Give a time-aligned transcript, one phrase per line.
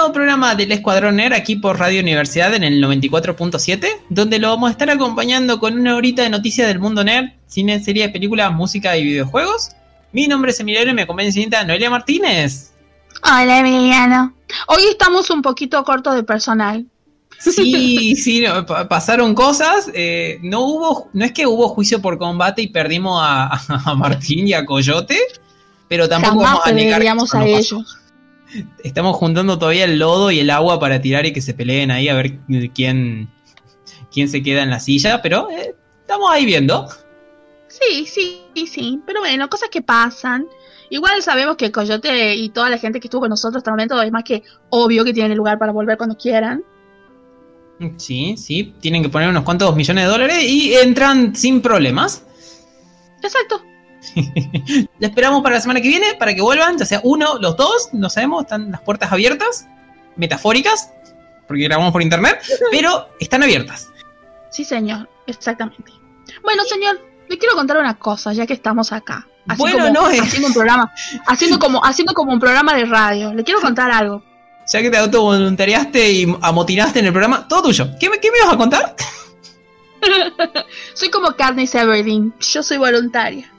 [0.00, 4.68] Nuevo programa del Escuadrón Nerd aquí por Radio Universidad en el 94.7, donde lo vamos
[4.68, 8.96] a estar acompañando con una horita de noticias del mundo nerd, cine, series, películas, música
[8.96, 9.72] y videojuegos.
[10.12, 12.72] Mi nombre es Emiliano y me acompaña Noelia Martínez.
[13.22, 14.32] Hola Emiliano.
[14.68, 16.86] Hoy estamos un poquito cortos de personal.
[17.38, 19.90] Sí, sí, no, pasaron cosas.
[19.92, 23.50] eh, no hubo, no es que hubo juicio por combate y perdimos a,
[23.84, 25.18] a Martín y a Coyote,
[25.88, 27.99] pero tampoco Jamás vamos a negar que eso a pasó.
[28.82, 32.08] Estamos juntando todavía el lodo y el agua para tirar y que se peleen ahí
[32.08, 32.38] a ver
[32.74, 33.28] quién,
[34.12, 36.88] quién se queda en la silla, pero eh, estamos ahí viendo.
[37.68, 39.00] Sí, sí, sí, sí.
[39.06, 40.46] Pero bueno, cosas que pasan.
[40.88, 44.02] Igual sabemos que Coyote y toda la gente que estuvo con nosotros hasta el momento
[44.02, 46.64] es más que obvio que tienen el lugar para volver cuando quieran.
[47.96, 52.24] Sí, sí, tienen que poner unos cuantos millones de dólares y entran sin problemas.
[53.22, 53.62] Exacto.
[54.98, 57.90] La esperamos para la semana que viene, para que vuelvan, ya sea uno, los dos,
[57.92, 59.66] no sabemos, están las puertas abiertas,
[60.16, 60.90] metafóricas,
[61.46, 63.88] porque grabamos por internet, pero están abiertas.
[64.50, 65.08] Sí, señor.
[65.26, 65.92] Exactamente.
[66.42, 69.26] Bueno, señor, le quiero contar una cosa, ya que estamos acá.
[69.48, 70.92] Así Bueno, como no es- haciendo un programa,
[71.26, 73.32] haciendo como, haciendo como un programa de radio.
[73.32, 74.22] Le quiero contar algo.
[74.66, 77.88] Ya que te autovoluntariaste y amotinaste en el programa, todo tuyo.
[77.98, 78.94] ¿Qué, me- qué me ibas a contar?
[80.94, 82.34] Soy como Katniss Everdeen.
[82.40, 83.52] Yo soy voluntaria.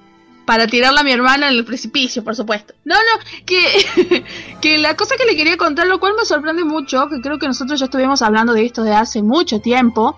[0.45, 2.73] Para tirarla a mi hermana en el precipicio, por supuesto.
[2.83, 4.23] No, no, que,
[4.61, 7.47] que la cosa que le quería contar, lo cual me sorprende mucho, que creo que
[7.47, 10.17] nosotros ya estuvimos hablando de esto de hace mucho tiempo,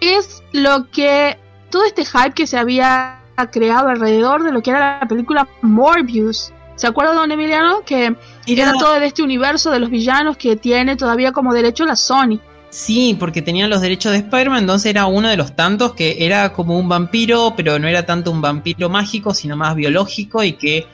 [0.00, 1.38] es lo que
[1.70, 6.52] todo este hype que se había creado alrededor de lo que era la película Morbius.
[6.76, 7.82] ¿Se acuerda, don Emiliano?
[7.84, 11.96] Que era todo de este universo de los villanos que tiene todavía como derecho la
[11.96, 12.40] Sony.
[12.72, 16.54] Sí, porque tenían los derechos de Spider-Man, entonces era uno de los tantos que era
[16.54, 20.86] como un vampiro, pero no era tanto un vampiro mágico, sino más biológico y que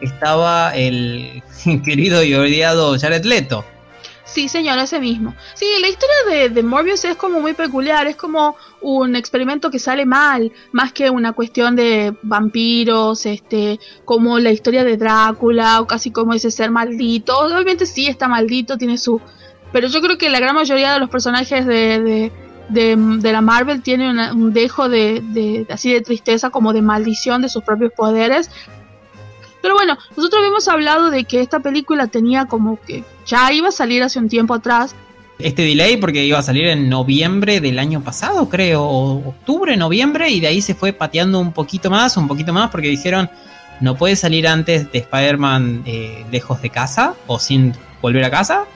[0.00, 1.42] estaba el
[1.84, 3.64] querido y odiado Jared Leto.
[4.24, 5.34] Sí, señor, ese mismo.
[5.54, 9.80] Sí, la historia de, de Morbius es como muy peculiar, es como un experimento que
[9.80, 15.88] sale mal, más que una cuestión de vampiros, este, como la historia de Drácula, o
[15.88, 17.36] casi como ese ser maldito.
[17.36, 19.20] Obviamente sí está maldito, tiene su...
[19.74, 22.30] Pero yo creo que la gran mayoría de los personajes de,
[22.68, 26.80] de, de, la Marvel tienen una- un dejo de, de- así de tristeza, como de
[26.80, 28.50] maldición de sus propios poderes.
[29.60, 33.72] Pero bueno, nosotros habíamos hablado de que esta película tenía como que ya iba a
[33.72, 34.94] salir hace un tiempo atrás.
[35.40, 40.30] Este delay porque iba a salir en noviembre del año pasado, creo, o octubre, noviembre,
[40.30, 43.28] y de ahí se fue pateando un poquito más, un poquito más, porque dijeron,
[43.80, 48.66] no puede salir antes de Spider-Man eh, lejos de casa, o sin volver a casa,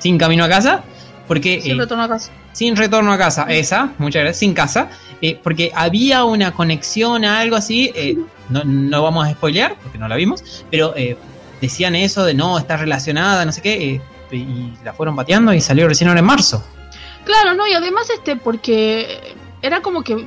[0.00, 0.82] sin camino a casa,
[1.28, 1.60] porque...
[1.60, 2.32] Sin eh, retorno a casa.
[2.52, 4.90] Sin retorno a casa, esa, muchas gracias, sin casa,
[5.22, 8.18] eh, porque había una conexión a algo así, eh,
[8.48, 11.16] no, no vamos a spoilear, porque no la vimos, pero eh,
[11.60, 14.00] decían eso de no, está relacionada, no sé qué,
[14.32, 16.64] y la fueron pateando y salió recién ahora en marzo.
[17.24, 20.26] Claro, no, y además este, porque era como que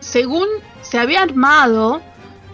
[0.00, 0.46] según
[0.82, 2.02] se había armado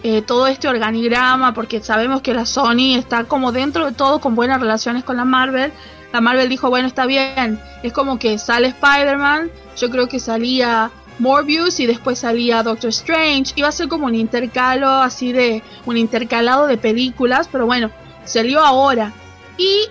[0.03, 4.35] eh, todo este organigrama, porque sabemos que la Sony está como dentro de todo con
[4.35, 5.71] buenas relaciones con la Marvel.
[6.11, 10.91] La Marvel dijo, bueno, está bien, es como que sale Spider-Man, yo creo que salía
[11.19, 15.97] Morbius y después salía Doctor Strange, iba a ser como un intercalo así de, un
[15.97, 17.91] intercalado de películas, pero bueno,
[18.25, 19.13] salió ahora.
[19.57, 19.81] Y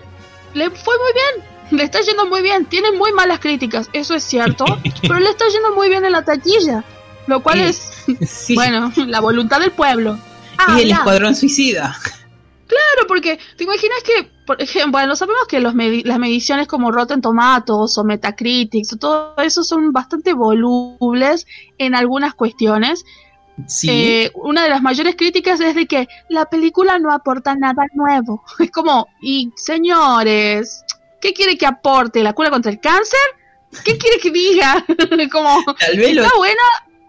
[0.55, 1.49] le fue muy bien,
[1.79, 2.67] le está yendo muy bien.
[2.67, 4.65] Tiene muy malas críticas, eso es cierto,
[5.03, 6.85] pero le está yendo muy bien en la taquilla.
[7.27, 10.19] Lo cual es, Sí, bueno, la voluntad del pueblo.
[10.77, 10.97] y el ya.
[10.97, 11.97] escuadrón suicida.
[12.67, 16.91] Claro, porque te imaginas que, por ejemplo, bueno, sabemos que los medi- las mediciones como
[16.91, 21.47] Rotten Tomatoes o Metacritic, o todo eso son bastante volubles
[21.79, 23.05] en algunas cuestiones.
[23.67, 27.85] Sí, Eh, una de las mayores críticas es de que la película no aporta nada
[27.93, 28.43] nuevo.
[28.59, 30.83] Es como, y señores,
[31.21, 32.23] ¿qué quiere que aporte?
[32.23, 33.21] ¿La cura contra el cáncer?
[33.85, 34.83] ¿Qué quiere que diga?
[35.33, 36.63] como, tal si vez lo, está buena,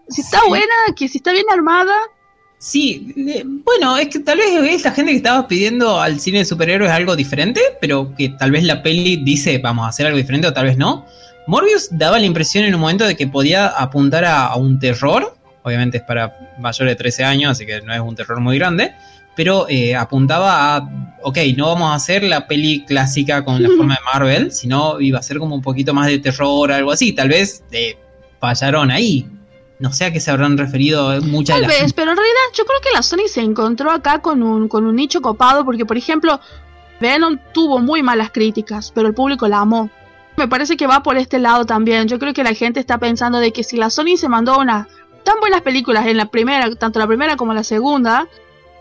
[0.08, 0.48] si está Sí.
[0.48, 1.96] buena, que si está bien armada,
[2.62, 6.40] Sí, eh, bueno, es que tal vez es la gente que estaba pidiendo al cine
[6.40, 10.18] de superhéroes algo diferente, pero que tal vez la peli dice vamos a hacer algo
[10.18, 11.06] diferente o tal vez no.
[11.46, 15.34] Morbius daba la impresión en un momento de que podía apuntar a, un terror.
[15.62, 18.92] Obviamente es para mayores de 13 años, así que no es un terror muy grande.
[19.34, 20.90] Pero eh, apuntaba a,
[21.22, 25.18] ok, no vamos a hacer la peli clásica con la forma de Marvel, sino iba
[25.18, 27.14] a ser como un poquito más de terror, algo así.
[27.14, 27.96] Tal vez eh,
[28.38, 29.26] fallaron ahí.
[29.80, 32.80] No sé a qué se habrán referido muchas Tal vez, pero en realidad yo creo
[32.82, 36.38] que la Sony se encontró acá con un, con un nicho copado, porque por ejemplo,
[37.00, 39.90] Venom tuvo muy malas críticas, pero el público la amó.
[40.36, 42.08] Me parece que va por este lado también.
[42.08, 44.86] Yo creo que la gente está pensando de que si la Sony se mandó unas
[45.24, 48.28] tan buenas películas en la primera, tanto la primera como la segunda,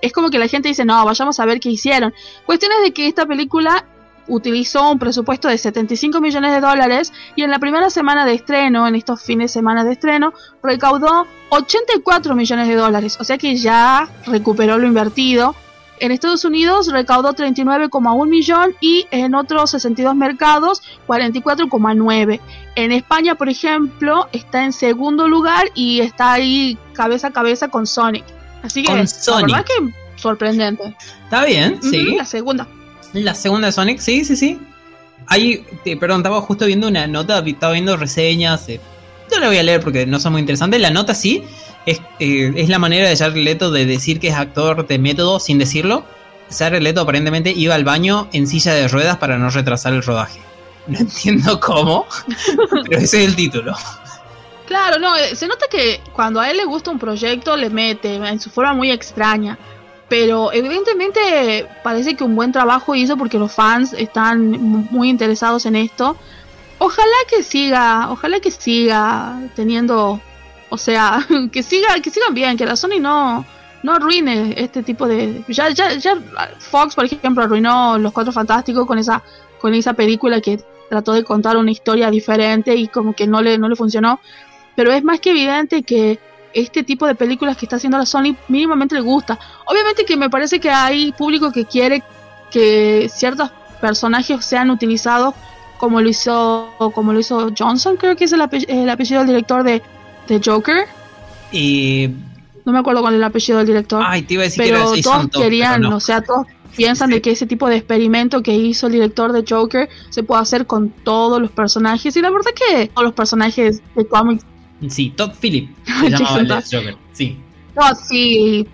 [0.02, 2.14] es como que la gente dice, no, vayamos a ver qué hicieron.
[2.46, 3.86] Cuestión es de que esta película
[4.30, 8.88] utilizó un presupuesto de 75 millones de dólares y en la primera semana de estreno,
[8.88, 10.34] en estos fines de semana de estreno,
[10.64, 13.18] recaudó 84 millones de dólares.
[13.20, 15.56] O sea que ya recuperó lo invertido.
[16.00, 22.40] En Estados Unidos recaudó 39,1 millón y en otros 62 mercados 44,9.
[22.76, 27.86] En España, por ejemplo, está en segundo lugar y está ahí cabeza a cabeza con
[27.86, 28.24] Sonic.
[28.64, 30.96] Así que, la verdad que sorprendente.
[31.24, 32.16] Está bien, sí.
[32.16, 32.68] La segunda.
[33.14, 34.60] La segunda de Sonic, sí, sí, sí.
[35.28, 35.66] Ahí,
[36.00, 38.68] perdón, estaba justo viendo una nota, estaba viendo reseñas.
[38.70, 38.80] Eh,
[39.32, 40.80] yo la voy a leer porque no son muy interesantes.
[40.80, 41.44] La nota sí,
[41.86, 45.40] es, eh, es la manera de Jared Leto de decir que es actor de método
[45.40, 46.04] sin decirlo.
[46.52, 50.40] Jared Leto aparentemente iba al baño en silla de ruedas para no retrasar el rodaje.
[50.88, 52.08] No entiendo cómo,
[52.90, 53.76] pero ese es el título.
[54.66, 58.16] Claro, no, eh, se nota que cuando a él le gusta un proyecto le mete
[58.16, 59.58] en su forma muy extraña.
[60.10, 64.52] Pero evidentemente parece que un buen trabajo hizo porque los fans están
[64.92, 66.18] muy interesados en esto.
[66.80, 70.20] Ojalá que siga, ojalá que siga teniendo,
[70.70, 73.46] o sea, que siga, que sigan bien, que la Sony no,
[73.84, 76.18] no arruine este tipo de, ya, ya, ya
[76.58, 79.22] Fox por ejemplo arruinó Los Cuatro Fantásticos con esa,
[79.60, 80.60] con esa película que
[80.90, 84.20] trató de contar una historia diferente y como que no le, no le funcionó
[84.80, 86.20] pero es más que evidente que
[86.54, 89.40] este tipo de películas que está haciendo la Sony mínimamente le gusta.
[89.66, 92.04] Obviamente que me parece que hay público que quiere
[92.52, 95.34] que ciertos personajes sean utilizados
[95.78, 99.82] como lo hizo como lo hizo Johnson, creo que es el, apellido del director de,
[100.44, 100.86] Joker.
[101.52, 102.10] Y
[102.66, 104.04] no me acuerdo cuál es el apellido del director.
[104.06, 107.48] Ay, te iba a decir pero todos querían, o sea, todos piensan de que ese
[107.48, 111.52] tipo de experimento que hizo el director de Joker se puede hacer con todos los
[111.52, 114.46] personajes y la verdad que todos los personajes de cómics
[114.88, 116.98] Sí, Todd Phillips se llamaba el Joker.
[117.12, 117.38] Sí.
[117.76, 118.68] No, sí.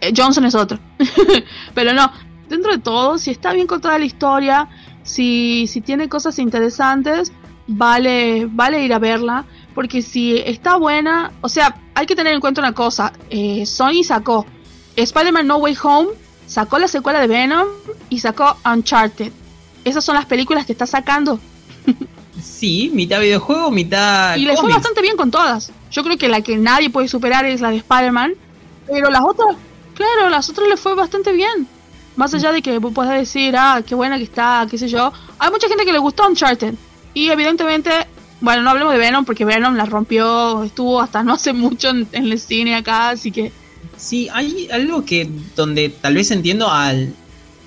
[0.00, 0.78] Eh, Johnson es otro.
[1.74, 2.12] Pero no,
[2.48, 4.68] dentro de todo, si está bien contada la historia,
[5.02, 7.32] si, si tiene cosas interesantes,
[7.66, 9.44] vale, vale ir a verla.
[9.74, 13.12] Porque si está buena, o sea, hay que tener en cuenta una cosa.
[13.30, 14.46] Eh, Sony sacó
[14.96, 16.08] Spider-Man No Way Home,
[16.46, 17.66] sacó la secuela de Venom
[18.10, 19.32] y sacó Uncharted.
[19.84, 21.40] Esas son las películas que está sacando.
[22.40, 24.36] Sí, mitad videojuego, mitad.
[24.36, 25.70] Y le fue bastante bien con todas.
[25.90, 28.34] Yo creo que la que nadie puede superar es la de Spider-Man.
[28.86, 29.56] Pero las otras,
[29.94, 31.66] claro, las otras le fue bastante bien.
[32.16, 35.12] Más allá de que puedas decir, ah, qué buena que está, qué sé yo.
[35.38, 36.74] Hay mucha gente que le gustó Uncharted.
[37.14, 37.90] Y evidentemente,
[38.40, 42.08] bueno, no hablemos de Venom porque Venom la rompió, estuvo hasta no hace mucho en,
[42.12, 43.52] en el cine acá, así que.
[43.96, 47.14] Sí, hay algo que donde tal vez entiendo al,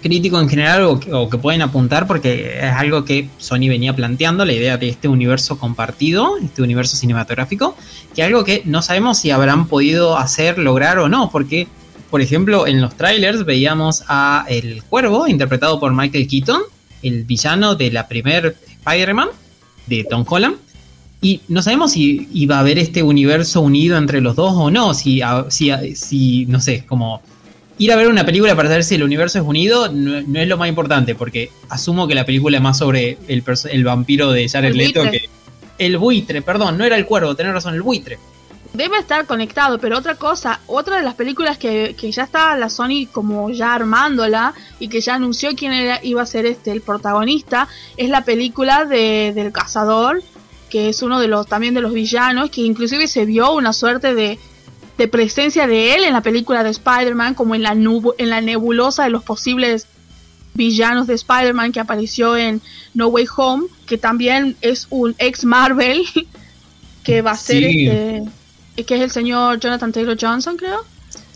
[0.06, 4.54] crítico en general o que, pueden apuntar porque es algo que Sony venía planteando, la
[4.54, 7.76] idea de este universo compartido, este universo cinematográfico,
[8.14, 11.68] que algo que no sabemos si habrán podido hacer, lograr o no, porque
[12.12, 16.62] por ejemplo en los trailers veíamos a El Cuervo, interpretado por Michael Keaton,
[17.02, 19.30] el villano de la primer Spider-Man
[19.88, 20.58] de Tom Holland.
[21.20, 24.94] Y no sabemos si iba a haber este universo unido entre los dos o no,
[24.94, 27.24] si, si no sé, como
[27.78, 30.58] ir a ver una película para saber si el universo es unido no, es lo
[30.58, 34.76] más importante, porque asumo que la película es más sobre el, el vampiro de Jared
[34.76, 35.30] Leto que.
[35.78, 38.18] El buitre, perdón, no era el cuervo, tenés razón, el buitre.
[38.72, 43.08] Debe estar conectado, pero otra cosa, otra de las películas que, ya está la Sony
[43.12, 47.68] como ya armándola y que ya anunció quién era, iba a ser este el protagonista,
[47.98, 50.24] es la película de, del cazador,
[50.70, 54.16] que es uno de los también de los villanos, que inclusive se vio una suerte
[54.16, 54.40] de,
[54.98, 59.04] de presencia de él en la película de Spider-Man, como en la, en la nebulosa
[59.04, 59.88] de los posibles
[60.54, 62.62] villanos de Spider-Man que apareció en
[62.94, 66.06] No Way Home, que también es un ex Marvel,
[67.04, 68.24] que va a ser este,
[68.84, 70.84] que es el señor Jonathan Taylor Johnson, creo.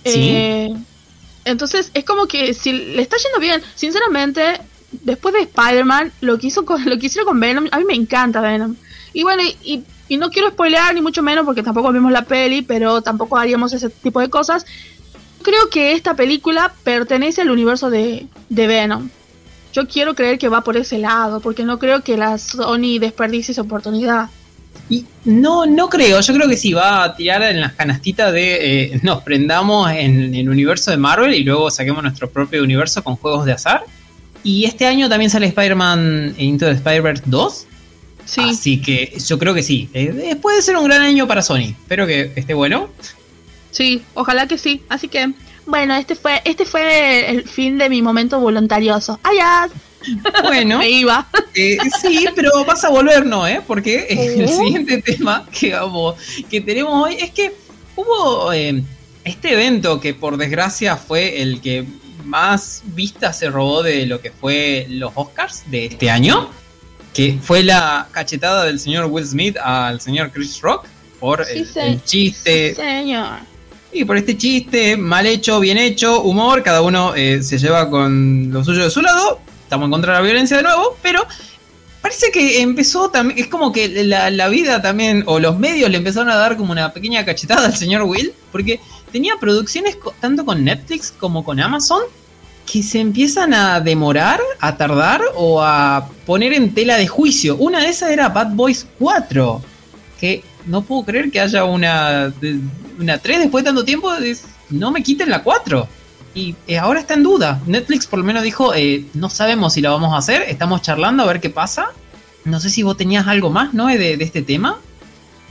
[0.05, 0.73] Eh,
[1.43, 4.61] entonces es como que si le está yendo bien, sinceramente,
[4.91, 7.95] después de Spider-Man, lo que hizo con, lo que hicieron con Venom, a mí me
[7.95, 8.75] encanta Venom.
[9.13, 9.83] Y bueno, y y
[10.17, 13.89] no quiero spoilear ni mucho menos porque tampoco vimos la peli, pero tampoco haríamos ese
[13.89, 14.65] tipo de cosas.
[15.41, 19.09] Creo que esta película pertenece al universo de, Venom.
[19.71, 23.51] Yo quiero creer que va por ese lado, porque no creo que la Sony desperdicie
[23.51, 24.29] esa oportunidad.
[24.89, 28.93] Y no, no creo, yo creo que sí, va a tirar en las canastitas de
[28.93, 33.15] eh, nos prendamos en el universo de Marvel y luego saquemos nuestro propio universo con
[33.15, 33.83] juegos de azar.
[34.43, 37.67] Y este año también sale Spider-Man Into the Spider-Verse 2.
[38.29, 38.41] Sí.
[38.41, 39.89] Así que yo creo que sí.
[39.91, 41.73] Eh, puede ser un gran año para Sony.
[41.81, 42.89] Espero que esté bueno.
[43.71, 44.83] Sí, ojalá que sí.
[44.87, 45.31] Así que,
[45.65, 49.19] bueno, este fue, este fue el fin de mi momento voluntarioso.
[49.23, 49.71] ¡Adiós!
[50.43, 51.27] Bueno, me iba.
[51.55, 53.47] Eh, sí, pero vas a volver, ¿no?
[53.47, 53.61] ¿eh?
[53.65, 56.15] Porque el siguiente tema que, vamos,
[56.51, 57.55] que tenemos hoy es que
[57.95, 58.83] hubo eh,
[59.23, 61.83] este evento que por desgracia fue el que
[62.23, 66.51] más vista se robó de lo que fue los Oscars de este año,
[67.13, 70.85] que fue la cachetada del señor Will Smith al señor Chris Rock
[71.19, 72.75] por el, chiste.
[72.75, 73.39] señor.
[73.91, 78.51] Y por este chiste, mal hecho, bien hecho, humor, cada uno eh, se lleva con
[78.51, 79.39] lo suyo de su lado.
[79.63, 81.25] Estamos en contra de la violencia de nuevo, pero
[82.01, 85.97] parece que empezó también, es como que la, la, vida también, o los medios le
[85.97, 88.79] empezaron a dar como una pequeña cachetada al señor Will, porque
[89.11, 92.01] tenía producciones tanto con Netflix como con Amazon
[92.71, 97.55] que se empiezan a demorar, a tardar o a poner en tela de juicio.
[97.57, 99.61] Una de esas era Bad Boys 4,
[100.19, 102.31] que no puedo creer que haya una,
[102.99, 104.11] una 3 después de tanto tiempo,
[104.69, 105.87] no me quiten la 4.
[106.35, 107.59] Y eh, ahora está en duda.
[107.65, 111.23] Netflix por lo menos dijo, eh, no sabemos si la vamos a hacer, estamos charlando
[111.23, 111.87] a ver qué pasa.
[112.45, 113.87] No sé si vos tenías algo más, ¿no?
[113.87, 114.77] De, este tema.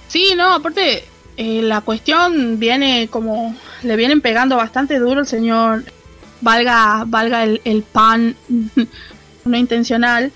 [0.07, 1.03] Sí, no, aparte,
[1.37, 5.85] eh, la cuestión viene como, le vienen pegando bastante duro el señor,
[6.41, 8.37] valga, valga el, el pan
[9.45, 10.33] no intencional,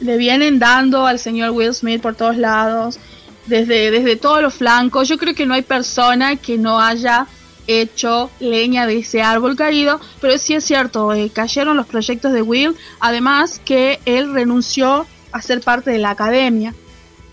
[0.00, 2.98] le vienen dando al señor Will Smith por todos lados
[3.46, 5.08] desde, desde todos los flancos.
[5.08, 7.26] Yo creo que no hay persona que no haya
[7.66, 12.42] hecho leña de ese árbol caído, pero sí es cierto, eh, cayeron los proyectos de
[12.42, 16.74] Will, además que él renunció a ser parte de la academia,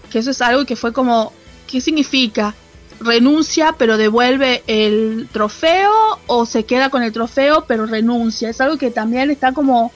[0.10, 1.34] que eso es algo que fue como,
[1.68, 2.56] ¿qué significa?
[3.04, 5.92] Renuncia pero devuelve el trofeo
[6.28, 9.92] o se queda con el trofeo pero renuncia, es algo que también está como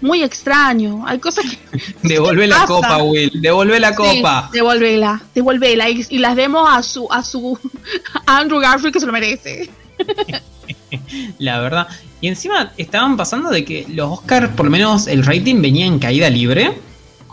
[0.00, 1.04] muy extraño.
[1.06, 1.58] Hay cosas que.
[2.08, 3.30] Devuelve la copa, Will.
[3.40, 4.48] Devuelve la copa.
[4.52, 5.90] devuélvela, devuélvela.
[5.90, 7.58] Y, y, las demos a su, a su
[8.26, 9.70] Andrew Garfield que se lo merece.
[11.38, 11.88] la verdad.
[12.20, 15.98] Y encima estaban pasando de que los Oscars, por lo menos el rating venía en
[15.98, 16.72] caída libre.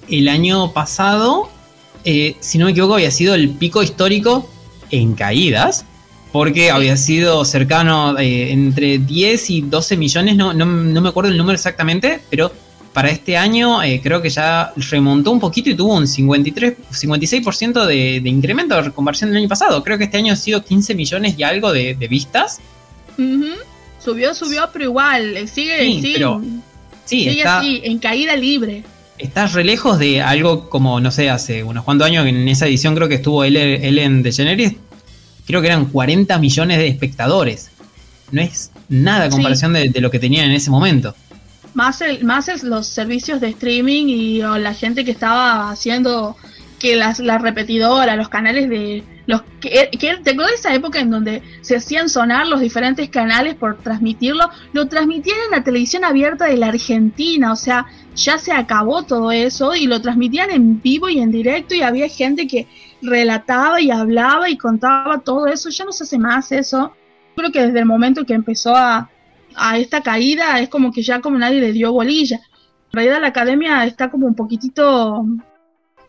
[0.10, 1.50] El año pasado,
[2.06, 4.50] eh, si no me equivoco, había sido el pico histórico
[4.92, 5.86] en caídas.
[6.32, 11.38] Porque había sido cercano eh, entre 10 y 12 millones, no, no, me acuerdo el
[11.38, 12.52] número exactamente, pero
[12.92, 17.86] para este año eh, creo que ya remontó un poquito y tuvo un 53, 56%
[17.86, 19.82] de, de incremento de conversión del año pasado.
[19.84, 22.60] Creo que este año ha sido 15 millones y algo de, vistas.
[24.04, 26.26] Subió, subió, pero igual, eh, sigue, sí, sigue,
[27.06, 28.84] sigue así, en caída libre.
[29.18, 32.96] Estás re lejos de algo como, no sé, hace unos cuantos años, en esa edición
[32.96, 34.76] creo que estuvo Ellen DeGeneres,
[35.46, 37.72] creo que eran 40 millones de espectadores.
[38.32, 41.16] No es nada a comparación de, lo que tenían en ese momento.
[41.74, 46.36] Más, el, más es los servicios de streaming y la gente que estaba haciendo
[46.80, 51.42] que las, la repetidora, los canales de los que, que te esa época en donde
[51.62, 56.56] se hacían sonar los diferentes canales por transmitirlo, lo transmitían en la televisión abierta de
[56.56, 61.20] la Argentina, o sea, ya se acabó todo eso y lo transmitían en vivo y
[61.20, 62.68] en directo y había gente que
[63.02, 66.94] relataba y hablaba y contaba todo eso, ya no se hace más eso.
[67.36, 69.10] Creo que desde el momento que empezó a,
[69.56, 72.38] a esta caída es como que ya como nadie le dio bolilla.
[72.38, 75.26] En realidad la academia está como un poquitito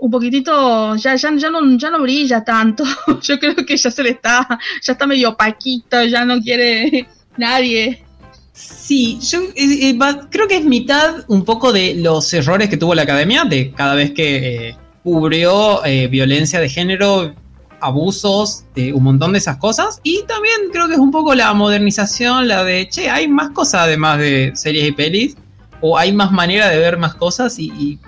[0.00, 2.84] un poquitito, ya, ya, ya, no, ya no brilla tanto.
[3.22, 4.46] Yo creo que ya se le está,
[4.82, 8.04] ya está medio paquito, ya no quiere nadie.
[8.52, 9.98] Sí, yo eh, eh,
[10.30, 13.94] creo que es mitad un poco de los errores que tuvo la academia, de cada
[13.94, 17.34] vez que eh, cubrió violencia de género,
[17.80, 20.00] abusos, un montón de esas cosas.
[20.02, 23.82] Y también creo que es un poco la modernización, la de, che, hay más cosas
[23.82, 25.36] además de series y pelis
[25.80, 27.98] o hay más manera de ver más cosas y,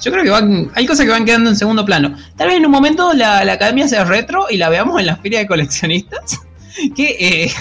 [0.00, 2.16] yo creo que van, hay cosas que van quedando en segundo plano.
[2.36, 5.40] Tal vez en un momento la, academia sea retro y la veamos en la feria
[5.40, 6.40] de coleccionistas,
[6.96, 7.52] que eh,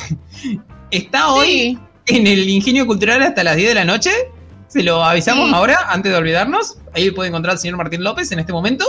[0.92, 4.12] está hoy en el Ingenio Cultural hasta las 10 de la noche.
[4.68, 6.78] Se lo avisamos ahora, antes de olvidarnos.
[6.94, 8.86] Ahí puede encontrar al señor Martín López en este momento.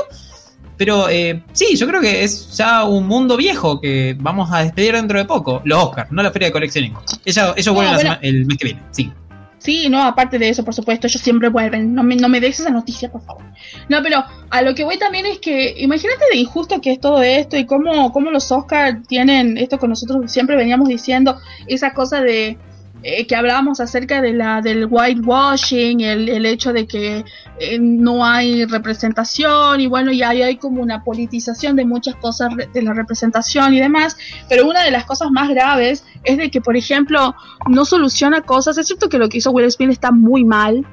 [0.76, 4.94] Pero eh, sí, yo creo que es ya un mundo viejo que vamos a despedir
[4.94, 5.60] dentro de poco.
[5.64, 7.20] Los Oscars, no la feria de coleccionistas.
[7.24, 9.12] Ellos, vuelven el mes que viene, sí.
[9.60, 11.94] Sí, no, aparte de eso, por supuesto, ellos siempre vuelven.
[11.94, 13.44] No me, no me des esa noticia, por favor.
[13.90, 17.22] No, pero a lo que voy también es que, imagínate de injusto que es todo
[17.22, 22.22] esto y cómo, cómo los Oscars tienen esto que nosotros siempre veníamos diciendo, esa cosa
[22.22, 22.56] de,
[23.02, 27.25] eh, que hablábamos acerca de la del whitewashing, el, el hecho de que
[27.59, 32.50] eh, no hay representación y bueno, ya hay, hay como una politización de muchas cosas
[32.73, 34.16] de la representación y demás,
[34.49, 37.35] pero una de las cosas más graves es de que, por ejemplo,
[37.69, 40.87] no soluciona cosas, es cierto que lo que hizo Will Smith está muy mal,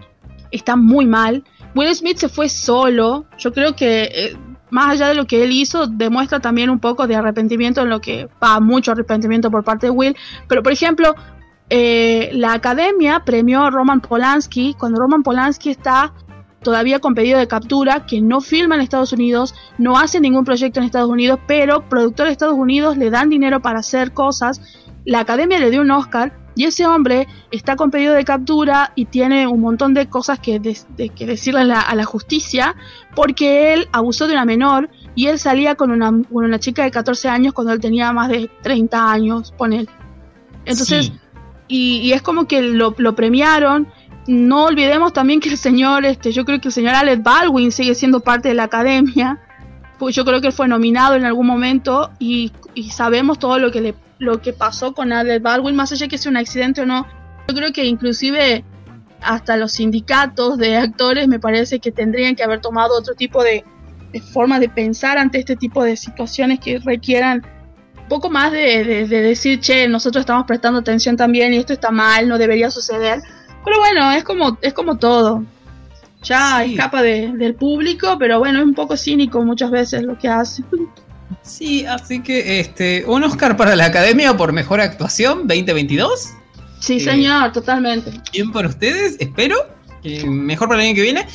[0.51, 1.43] está muy mal.
[1.75, 4.03] Will Smith se fue solo, yo creo que...
[4.03, 4.37] Eh,
[4.69, 8.01] más allá de lo que él hizo, demuestra también un poco de arrepentimiento en lo
[8.01, 10.15] que va mucho arrepentimiento por parte de Will.
[10.49, 11.15] Pero, por ejemplo,
[11.69, 16.13] eh, la academia premió a Roman Polanski cuando Roman Polanski está
[16.61, 20.79] todavía con pedido de captura, que no filma en Estados Unidos, no hace ningún proyecto
[20.79, 24.61] en Estados Unidos, pero productores de Estados Unidos le dan dinero para hacer cosas.
[25.05, 29.05] La academia le dio un Oscar y ese hombre está con pedido de captura y
[29.05, 32.75] tiene un montón de cosas que, decirle a la, justicia
[33.15, 37.53] porque él abusó de una menor y él salía con una, chica de 14 años
[37.53, 39.87] cuando él tenía más de 30 años, con él.
[40.65, 41.11] Entonces.
[41.67, 43.87] Y, y, es como que lo, premiaron.
[44.27, 47.95] No olvidemos también que el señor, este, yo creo que el señor Alec Baldwin sigue
[47.95, 49.39] siendo parte de la academia.
[49.97, 53.81] Pues yo creo que fue nominado en algún momento y, y sabemos todo lo que
[53.81, 56.85] le lo que pasó con Alec Baldwin, más allá de que sea un accidente o
[56.85, 57.05] no.
[57.47, 58.63] Yo creo que inclusive
[59.21, 63.63] hasta los sindicatos de actores me parece que tendrían que haber tomado otro tipo de,
[64.11, 67.45] de forma de pensar ante este tipo de situaciones que requieran
[68.07, 71.91] poco más de, de, de, decir, che, nosotros estamos prestando atención también y esto está
[71.91, 73.21] mal, no debería suceder.
[73.63, 75.43] Pero bueno, es como, es como todo.
[76.23, 76.73] Ya sí.
[76.73, 80.63] escapa del público, pero bueno, es un poco cínico muchas veces lo que hace.
[81.41, 86.29] Sí, así que este, un Oscar para la Academia por Mejor Actuación 2022.
[86.79, 88.11] Sí, señor, eh, totalmente.
[88.31, 89.55] Bien por ustedes, espero.
[90.03, 91.27] Eh, mejor para el año que viene.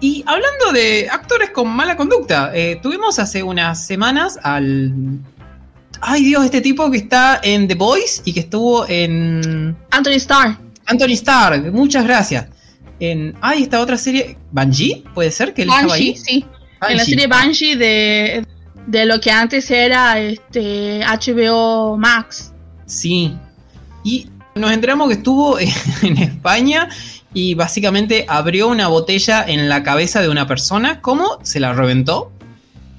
[0.00, 4.92] Y hablando de actores con mala conducta, eh, tuvimos hace unas semanas al...
[6.00, 9.76] Ay Dios, este tipo que está en The Voice y que estuvo en...
[9.90, 10.58] Anthony Starr.
[10.86, 12.46] Anthony Starr, muchas gracias.
[13.00, 13.34] En...
[13.40, 14.36] Ay, esta otra serie...
[14.52, 15.04] ¿Banshee?
[15.14, 16.16] ¿Puede ser que él Banshee, estaba ahí?
[16.16, 16.44] sí.
[16.80, 16.92] Banshee.
[16.92, 18.46] En la serie Banshee de
[18.86, 22.52] de lo que antes era este HBO Max.
[22.86, 23.36] Sí.
[24.04, 25.58] Y nos enteramos que estuvo
[26.02, 26.88] en España
[27.34, 31.00] y básicamente abrió una botella en la cabeza de una persona.
[31.00, 31.38] ¿Cómo?
[31.42, 32.32] Se la reventó.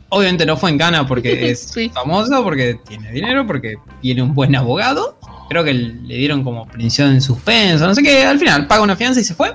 [0.10, 1.89] Obviamente no fue en Cana porque es sí.
[1.89, 5.17] famoso, porque tiene dinero, porque tiene un buen abogado.
[5.50, 8.26] Creo que le dieron como prisión en suspenso, no sé qué.
[8.26, 9.54] Al final paga una fianza y se fue.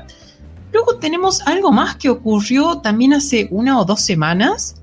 [0.72, 4.76] Luego tenemos algo más que ocurrió también hace una o dos semanas.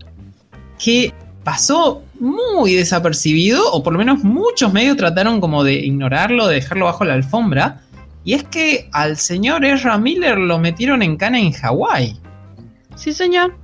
[0.77, 6.55] Que pasó muy desapercibido, o por lo menos muchos medios trataron como de ignorarlo, de
[6.55, 7.81] dejarlo bajo la alfombra.
[8.23, 12.19] Y es que al señor Ezra Miller lo metieron en cana en Hawái.
[12.95, 13.57] Sí, señor.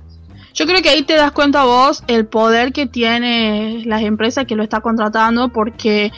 [0.56, 4.56] Yo creo que ahí te das cuenta vos el poder que tiene las empresas que
[4.56, 6.10] lo está contratando porque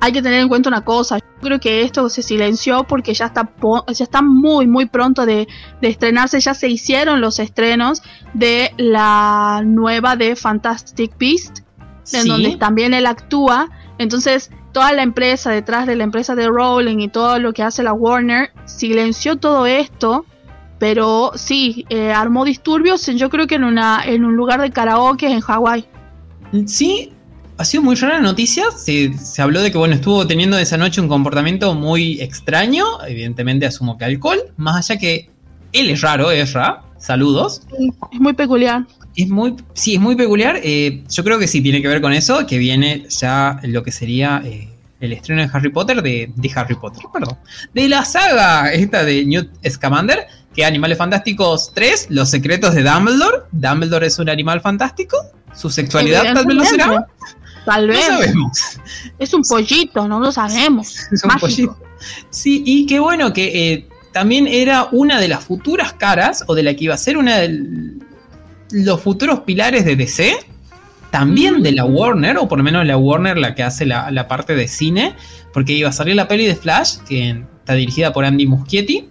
[0.00, 1.18] hay que tener en cuenta una cosa.
[1.18, 3.48] Yo creo que esto se silenció porque ya está,
[3.86, 5.46] ya está muy, muy pronto de,
[5.80, 6.40] de, estrenarse.
[6.40, 8.02] Ya se hicieron los estrenos
[8.32, 11.60] de la nueva de Fantastic Beast,
[12.12, 13.70] en donde también él actúa.
[13.98, 17.84] Entonces, toda la empresa detrás de la empresa de Rowling y todo lo que hace
[17.84, 20.26] la Warner silenció todo esto.
[20.78, 25.30] Pero sí, eh, armó disturbios, yo creo que en, una, en un lugar de karaoke
[25.30, 25.84] en Hawái.
[26.66, 27.12] Sí,
[27.56, 28.64] ha sido muy rara la noticia.
[28.76, 32.84] Se, se, habló de que bueno, estuvo teniendo esa noche un comportamiento muy extraño.
[33.06, 34.38] Evidentemente asumo que alcohol.
[34.56, 35.30] Más allá que
[35.72, 36.82] él es raro, es raro.
[36.98, 37.62] Saludos.
[38.12, 38.86] Es muy peculiar.
[39.14, 40.58] Es muy, sí, es muy peculiar.
[40.62, 43.92] Eh, yo creo que sí tiene que ver con eso, que viene ya lo que
[43.92, 44.68] sería eh,
[45.00, 47.36] el estreno de Harry Potter, de, de, Harry Potter, perdón.
[47.74, 53.42] De la saga esta de Newt Scamander, que Animales Fantásticos 3, Los secretos de Dumbledore.
[53.52, 55.16] Dumbledore es un animal fantástico.
[55.54, 57.06] Su sexualidad tal vez lo será.
[57.64, 58.08] Tal vez.
[58.08, 58.78] No sabemos.
[59.18, 60.96] Es un pollito, no lo sabemos.
[61.12, 61.40] Es un Mágico.
[61.40, 61.78] pollito.
[62.30, 66.62] Sí, y qué bueno que eh, también era una de las futuras caras, o de
[66.62, 67.60] la que iba a ser una de
[68.70, 70.36] los futuros pilares de DC,
[71.10, 74.28] también de la Warner, o por lo menos la Warner la que hace la, la
[74.28, 75.14] parte de cine,
[75.52, 79.08] porque iba a salir la peli de Flash, que está dirigida por Andy Muschietti,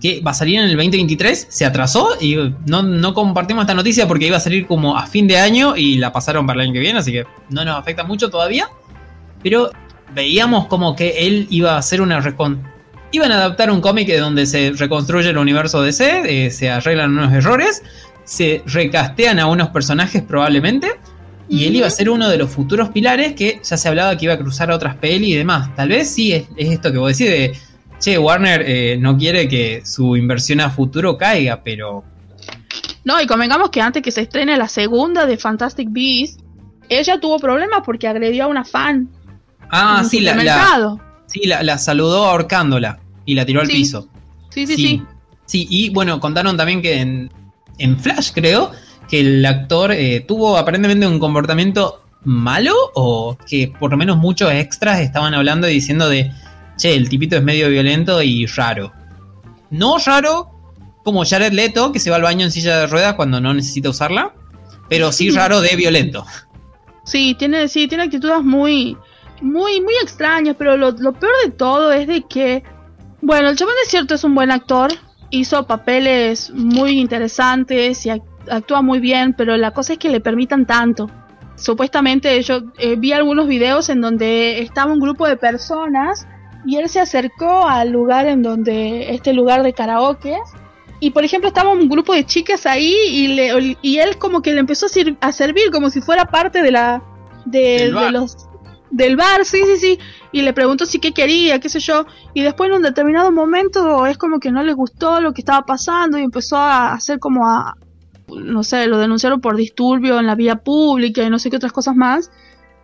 [0.00, 4.06] que va a salir en el 2023, se atrasó y no, no, compartimos esta noticia
[4.06, 6.74] porque iba a salir como a fin de año y la pasaron para el año
[6.74, 8.68] que viene, así que no nos afecta mucho todavía.
[9.42, 9.70] Pero
[10.14, 12.62] veíamos como que él iba a hacer una recon...
[13.10, 17.32] Iban a adaptar un cómic donde se reconstruye el universo DC, eh, se arreglan unos
[17.32, 17.82] errores,
[18.24, 20.88] se recastean a unos personajes probablemente,
[21.48, 24.26] y él iba a ser uno de los futuros pilares que ya se hablaba que
[24.26, 25.74] iba a cruzar a otras pelis y demás.
[25.74, 27.54] Tal vez sí es, es esto que vos decís de
[27.98, 32.04] che, Warner eh, no quiere que su inversión a futuro caiga, pero...
[33.04, 36.42] No, y convengamos que antes que se estrene la segunda de Fantastic Beasts,
[36.88, 39.08] ella tuvo problemas porque agredió a una fan.
[39.70, 44.08] Ah, sí, la, la, Sí, la, saludó ahorcándola y la tiró al piso.
[44.50, 45.02] Sí, sí, sí,
[45.44, 45.66] sí.
[45.68, 48.72] y bueno, contaron también que en, Flash, creo,
[49.08, 54.50] que el actor eh, tuvo aparentemente un comportamiento malo o que por lo menos muchos
[54.52, 56.32] extras estaban hablando y diciendo de,
[56.78, 58.92] che, el tipito es medio violento y raro.
[59.70, 60.50] No raro
[61.04, 63.90] como Jared Leto, que se va al baño en silla de ruedas cuando no necesita
[63.90, 64.34] usarla,
[64.88, 66.24] pero sí raro de violento.
[67.04, 68.96] Sí, tiene, sí, tiene actitudes muy,
[69.40, 72.62] muy, muy extrañas, pero lo, peor de todo es de que,
[73.22, 74.92] bueno, el chabón es cierto, es un buen actor,
[75.30, 78.10] hizo papeles muy interesantes y
[78.50, 81.10] actúa muy bien, pero la cosa es que le permitan tanto.
[81.56, 86.26] Supuestamente yo eh, vi algunos videos en donde estaba un grupo de personas
[86.66, 90.36] y él se acercó al lugar en donde, este lugar de karaoke,
[91.00, 94.52] y por ejemplo estaba un grupo de chicas ahí y, le, y él como que
[94.52, 94.86] le empezó
[95.20, 97.02] a, servir como si fuera parte de la
[97.44, 98.48] de, los
[98.90, 99.98] del bar, sí, sí, sí,
[100.32, 104.06] y le preguntó si qué quería, qué sé yo, y después en un determinado momento
[104.06, 107.46] es como que no le gustó lo que estaba pasando y empezó a hacer como
[107.46, 107.76] a,
[108.28, 111.72] no sé, lo denunciaron por disturbio en la vía pública y no sé qué otras
[111.72, 112.30] cosas más,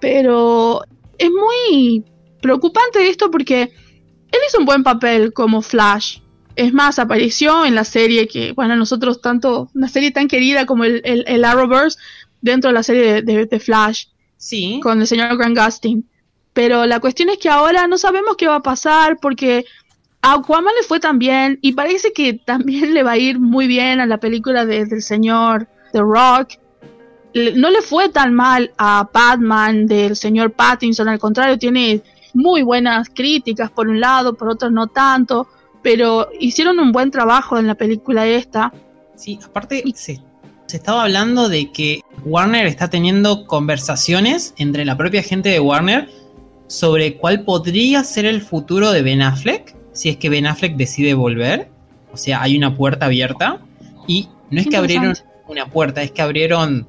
[0.00, 0.82] pero
[1.18, 2.04] es muy
[2.44, 6.18] preocupante esto porque él hizo un buen papel como Flash.
[6.57, 10.85] Es más, apareció en la serie que, bueno, nosotros tanto, una serie tan querida como
[10.85, 11.98] el, el, Arrowverse,
[12.42, 14.09] dentro de la serie de, Flash.
[14.37, 14.78] Sí.
[14.83, 16.07] Con el señor Grant Gustin.
[16.52, 19.64] Pero la cuestión es que ahora no sabemos qué va a pasar porque
[20.20, 23.66] a Aquaman le fue tan bien y parece que también le va a ir muy
[23.66, 26.59] bien a la película del señor The Rock.
[27.57, 32.02] No le fue tan mal a Batman del señor Pattinson, al contrario, tiene
[32.35, 35.49] muy buenas críticas por un lado, por otro no tanto,
[35.83, 38.73] pero hicieron un buen trabajo en la película esta.
[39.14, 40.20] Sí, aparte se,
[40.66, 46.11] se estaba hablando de que Warner está teniendo conversaciones entre la propia gente de Warner
[46.66, 51.14] sobre cuál podría ser el futuro de Ben Affleck si es que Ben Affleck decide
[51.14, 51.68] volver.
[52.12, 53.61] O sea, hay una puerta abierta
[54.07, 55.14] y no es que abrieron
[55.49, 56.87] una puerta, es que abrieron,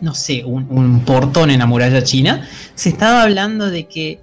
[0.00, 2.46] no sé, un, un, portón en la muralla china.
[2.74, 4.20] Se estaba hablando de que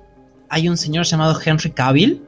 [0.52, 2.22] hay un señor llamado Henry Cavill,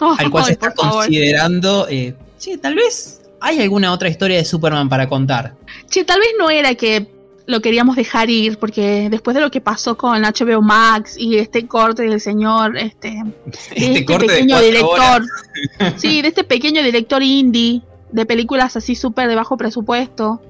[0.00, 1.86] oh, al cual se está considerando.
[1.88, 5.54] Eh, sí, tal vez hay alguna otra historia de Superman para contar.
[5.86, 7.06] Sí, tal vez no era que
[7.44, 11.66] lo queríamos dejar ir, porque después de lo que pasó con HBO Max y este
[11.66, 13.22] corte del señor, este,
[13.74, 15.22] este, este pequeño director,
[15.96, 20.40] sí, de este pequeño director indie de películas así súper de bajo presupuesto.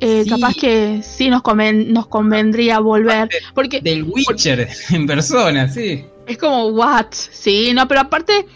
[0.00, 1.42] Eh, capaz que sí nos,
[1.86, 3.28] nos convendría volver.
[3.54, 6.04] Porque, del Witcher en persona, sí.
[6.28, 7.06] Es como, what?
[7.10, 8.46] Sí, no, pero aparte,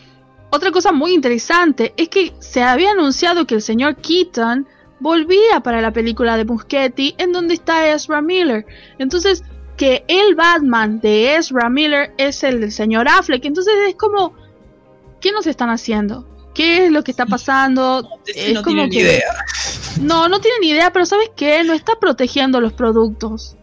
[0.50, 4.68] otra cosa muy interesante es que se había anunciado que el señor Keaton
[5.00, 8.66] volvía para la película de Muschietti en donde está Ezra Miller.
[8.98, 9.42] Entonces,
[9.78, 13.44] que el Batman de Ezra Miller es el del señor Affleck.
[13.46, 14.34] Entonces es como,
[15.18, 16.28] ¿qué nos están haciendo?
[16.54, 18.06] ¿Qué es lo que está pasando?
[18.26, 19.34] es no como que, idea.
[20.02, 21.64] No, no tienen idea, pero ¿sabes qué?
[21.64, 23.56] No está protegiendo los productos.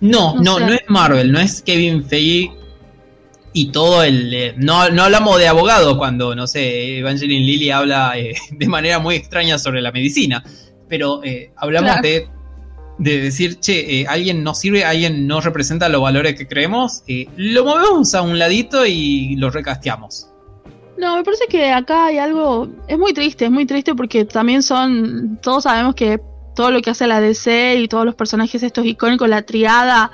[0.00, 2.59] No, no, no, es Marvel, no es Kevin Feige
[3.52, 4.32] y todo el...
[4.32, 8.98] Eh, no, no hablamos de abogado cuando, no sé, Evangeline Lilly habla eh, de manera
[8.98, 10.44] muy extraña sobre la medicina,
[10.88, 12.28] pero eh, hablamos de,
[12.98, 17.02] de decir, che, alguien no sirve, alguien no representa los valores que creemos,
[17.36, 20.28] lo movemos a un ladito y lo recasteamos.
[20.98, 24.62] No, me parece que acá hay algo, es muy triste, es muy triste porque también
[24.62, 26.20] son, todos sabemos que
[26.54, 30.10] todo lo que hace la DC y todos los personajes estos icónicos, la triada,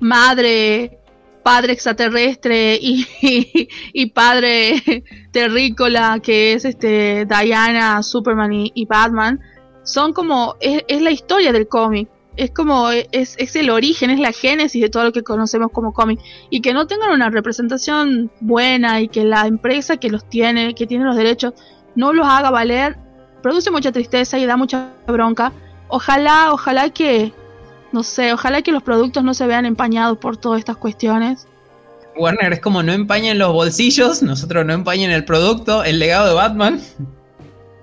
[0.00, 0.98] madre,
[1.46, 9.38] padre extraterrestre y, padre terrícola que es este Diana, Superman y, Batman,
[9.84, 12.08] son como, es, la historia del cómic.
[12.36, 15.92] Es como, es, es el origen, es la génesis de todo lo que conocemos como
[15.92, 16.18] cómic.
[16.50, 20.88] Y que no tengan una representación buena y que la empresa que los tiene, que
[20.88, 21.54] tiene los derechos,
[21.94, 22.98] no los haga valer,
[23.40, 25.52] produce mucha tristeza y da mucha bronca.
[25.86, 27.32] Ojalá, ojalá que,
[27.92, 31.46] no sé, ojalá que los productos no se vean empañados por todas estas cuestiones.
[32.16, 36.34] Warner es como no empañen los bolsillos, nosotros no empañen el producto, el legado de
[36.34, 36.80] Batman.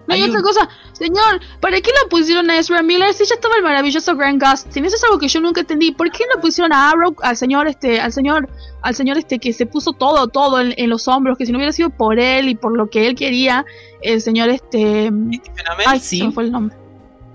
[0.06, 3.56] No hay, otra cosa, señor, ¿para qué no pusieron a Ezra Miller si ya estaba
[3.56, 4.84] el maravilloso Grant Gustin?
[4.84, 5.94] Eso es algo que yo nunca entendí.
[5.94, 8.50] ¿Por qué no pusieron a Arrow, al señor este, al señor,
[8.82, 11.72] al señor este que se puso todo, todo en, los hombros, que si no hubiera
[11.72, 13.66] sido por él y por lo que él quería,
[14.02, 16.30] el señor este, Amell, sí.
[16.34, 16.83] fue el nombre.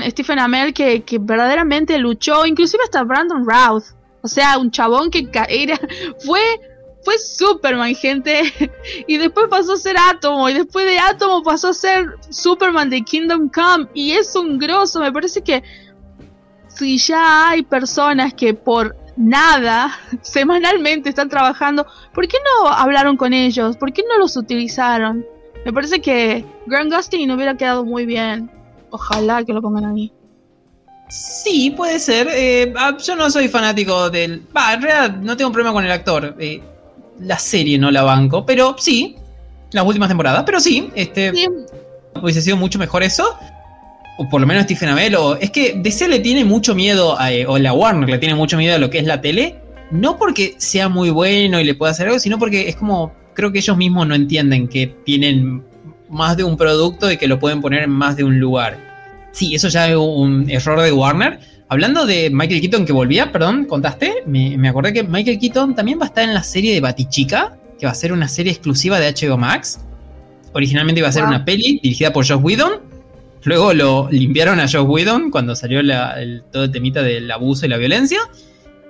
[0.01, 3.85] Stephen Amell que, que verdaderamente luchó, inclusive hasta Brandon Routh.
[4.23, 5.79] O sea, un chabón que era,
[6.25, 6.41] fue,
[7.03, 8.43] fue Superman, gente.
[9.07, 10.49] Y después pasó a ser Atomo.
[10.49, 13.89] Y después de Atomo pasó a ser Superman de Kingdom Come.
[13.95, 15.01] Y es un grosso.
[15.01, 15.63] Me parece que
[16.69, 19.91] si ya hay personas que por nada,
[20.23, 21.87] semanalmente están trabajando.
[22.13, 23.77] ¿Por qué no hablaron con ellos?
[23.77, 25.25] ¿Por qué no los utilizaron?
[25.65, 28.58] Me parece que Grand Gustin hubiera quedado muy bien.
[28.91, 30.13] Ojalá que lo pongan ahí.
[31.09, 32.29] Sí, puede ser.
[32.31, 34.43] Eh, ah, yo no soy fanático del.
[34.55, 36.37] Va, en realidad no tengo problema con el actor.
[36.39, 36.61] Eh,
[37.21, 39.17] la serie no la banco, pero sí.
[39.73, 40.91] Las últimas temporadas, pero sí.
[40.95, 41.33] Este.
[42.21, 43.37] Hubiese sido mucho mejor eso.
[44.19, 45.17] O por lo menos Stephen Amell.
[45.41, 47.19] Es que DC le tiene mucho miedo.
[47.19, 49.57] A, eh, o la Warner le tiene mucho miedo a lo que es la tele.
[49.91, 53.13] No porque sea muy bueno y le pueda hacer algo, sino porque es como.
[53.35, 55.65] Creo que ellos mismos no entienden que tienen
[56.11, 58.79] más de un producto y que lo pueden poner en más de un lugar.
[59.33, 61.39] Sí, eso ya es un error de Warner.
[61.69, 66.05] Hablando de Michael Keaton que volvía, perdón, contaste, me, acordé que Michael Keaton también va
[66.05, 69.13] a estar en la serie de Batichica, que va a ser una serie exclusiva de
[69.13, 69.81] HBO Max.
[70.55, 72.81] Originalmente iba a ser una peli dirigida por Josh Whedon.
[73.45, 77.69] Luego lo limpiaron a Josh Whedon cuando salió el, todo el temita del abuso y
[77.69, 78.19] la violencia.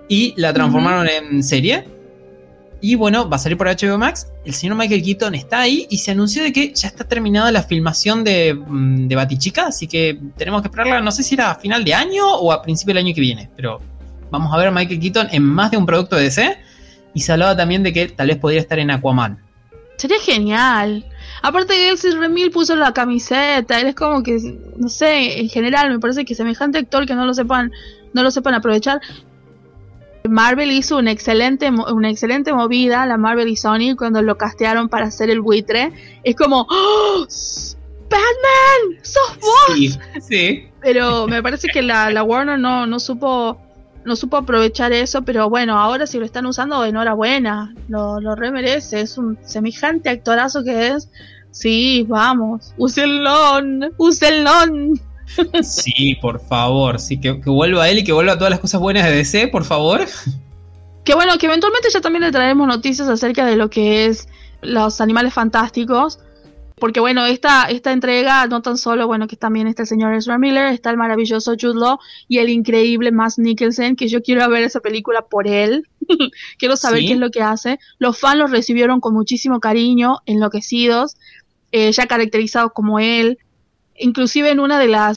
[0.09, 1.85] Y la transformaron en serie.
[2.81, 4.29] Y bueno, va a salir por HBO Max.
[4.45, 7.63] El señor Michael Keaton está ahí y se anunció de que ya está terminada la
[7.63, 9.67] filmación de, mm, de Batichica.
[9.67, 12.63] Así que tenemos que esperarla, no sé si era a final de año o a
[12.63, 13.51] principio del año que viene.
[13.57, 13.81] Pero
[14.31, 16.59] vamos a ver a Michael Keaton en más de un producto de DC.
[17.15, 19.39] Y se hablaba también de que tal vez podría estar en Aquaman.
[19.97, 21.05] Sería genial.
[21.43, 24.39] Aparte que Elsie Remil puso la camiseta, él es como que,
[24.77, 27.73] no sé, en general me parece que semejante actor que no lo sepan,
[28.13, 29.01] no lo sepan aprovechar.
[30.29, 35.07] Marvel hizo una excelente, una excelente movida, la Marvel y Sony, cuando lo castearon para
[35.07, 35.93] hacer el buitre.
[36.23, 37.27] Es como, ¡Oh!
[38.11, 39.03] ¡Batman!
[39.03, 39.99] ¡Sos vos!
[40.21, 43.61] Sí, Pero me parece que la, Warner no, no supo
[44.05, 49.03] no supo aprovechar eso, pero bueno, ahora si lo están usando, enhorabuena, lo, lo remerece,
[49.03, 51.11] es un semejante actorazo que es.
[51.51, 53.61] Sí, vamos, úsenlo,
[53.99, 54.51] úsenlo.
[55.63, 59.17] Sí, por favor, sí, que, vuelva él y que vuelva todas las cosas buenas de
[59.17, 60.07] DC, por favor.
[61.05, 64.29] Que bueno, que eventualmente ya también le traeremos noticias acerca de lo que es
[64.61, 66.19] los animales fantásticos.
[66.79, 70.39] Porque bueno, esta, esta entrega no tan solo, bueno, que también está el señor Ezra
[70.39, 74.63] Miller, está el maravilloso Jude Law y el increíble Matt Nicholson, que yo quiero ver
[74.63, 75.89] esa película por él.
[76.59, 77.79] quiero saber qué es lo que hace.
[77.99, 81.17] Los fans lo recibieron con muchísimo cariño, enloquecidos,
[81.73, 83.39] eh, ya caracterizados como él
[83.99, 85.17] inclusive en una de las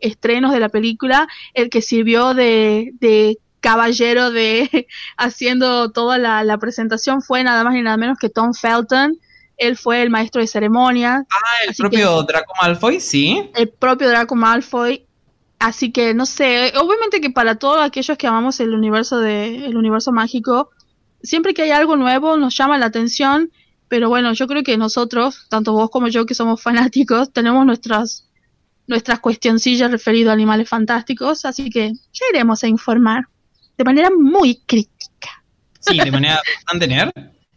[0.00, 4.86] estrenos de la película, el que sirvió de, de caballero de
[5.16, 9.18] haciendo toda la, presentación fue nada más ni nada menos que Tom Felton.
[9.56, 11.26] Él fue el maestro de ceremonia.
[11.28, 13.50] Ah, el propio Draco Malfoy, sí.
[13.56, 15.04] El propio Draco Malfoy.
[15.58, 19.76] Así que no sé, obviamente que para todos aquellos que amamos el universo de el
[19.76, 20.70] universo mágico,
[21.20, 23.50] siempre que hay algo nuevo nos llama la atención
[23.88, 28.28] pero bueno, yo creo que nosotros, tanto vos como yo que somos fanáticos, tenemos nuestras,
[28.86, 33.24] nuestras cuestioncillas referidas a animales fantásticos, así que ya iremos a informar
[33.76, 35.42] de manera muy crítica.
[35.80, 37.12] Sí, de manera bastante nerd.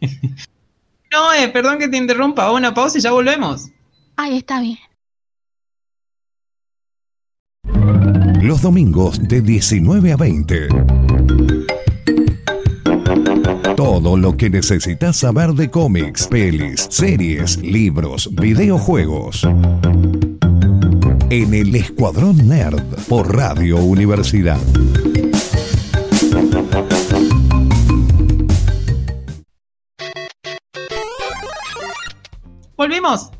[1.12, 3.68] no, eh, perdón que te interrumpa, una pausa y ya volvemos.
[4.16, 4.78] Ay, está bien.
[8.42, 10.68] Los domingos de 19 a 20
[13.84, 19.42] todo lo que necesitas saber de cómics, pelis, series, libros, videojuegos.
[21.30, 24.60] En el Escuadrón Nerd por Radio Universidad.
[32.76, 33.30] Volvimos.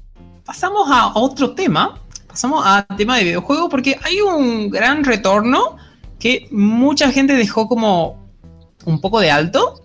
[0.45, 2.01] Pasamos a otro tema.
[2.27, 5.77] Pasamos a tema de videojuegos porque hay un gran retorno
[6.19, 8.21] que mucha gente dejó como
[8.85, 9.82] un poco de alto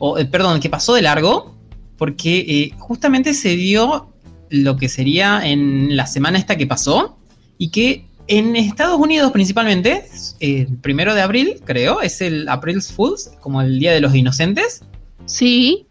[0.00, 1.54] o eh, perdón, que pasó de largo,
[1.96, 4.12] porque eh, justamente se dio
[4.48, 7.18] lo que sería en la semana esta que pasó,
[7.58, 10.06] y que en Estados Unidos principalmente,
[10.40, 14.82] el primero de abril, creo, es el April's Fools, como el Día de los Inocentes.
[15.26, 15.86] Sí.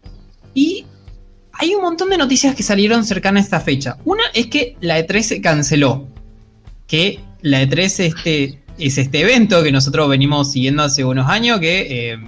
[0.52, 0.84] Y
[1.52, 3.98] hay un montón de noticias que salieron cercanas a esta fecha.
[4.04, 6.08] Una es que la E3 se canceló.
[6.86, 12.12] Que la E3 este, es este evento que nosotros venimos siguiendo hace unos años, que
[12.12, 12.18] eh,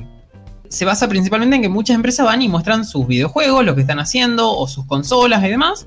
[0.72, 3.98] se basa principalmente en que muchas empresas van y muestran sus videojuegos, lo que están
[3.98, 5.86] haciendo, o sus consolas y demás.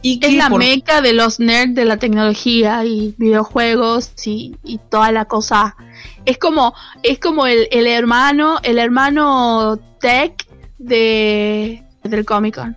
[0.00, 4.56] Y es la meca de los nerds de la tecnología y videojuegos y,
[4.88, 5.76] toda la cosa.
[6.24, 10.46] Es como, es como el, hermano, el hermano tech
[10.78, 12.76] de, del Comic Con.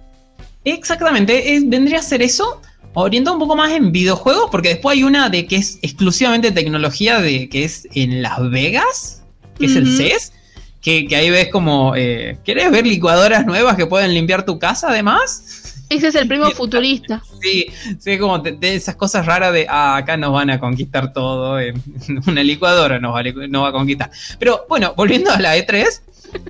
[0.65, 2.59] Exactamente, vendría a ser eso,
[2.93, 7.21] orientado un poco más en videojuegos, porque después hay una de que es exclusivamente tecnología
[7.21, 9.23] de que es en Las Vegas,
[9.57, 10.33] que es el CES
[10.81, 15.83] que, ahí ves como, eh, ¿querés ver licuadoras nuevas que pueden limpiar tu casa además?
[15.89, 17.21] Ese es el primo futurista.
[17.41, 17.67] Sí,
[17.99, 21.81] sí, como de, esas cosas raras de ah, acá nos van a conquistar todo, en
[22.27, 24.09] una licuadora nos va, va a conquistar.
[24.39, 26.01] Pero bueno, volviendo a la E3,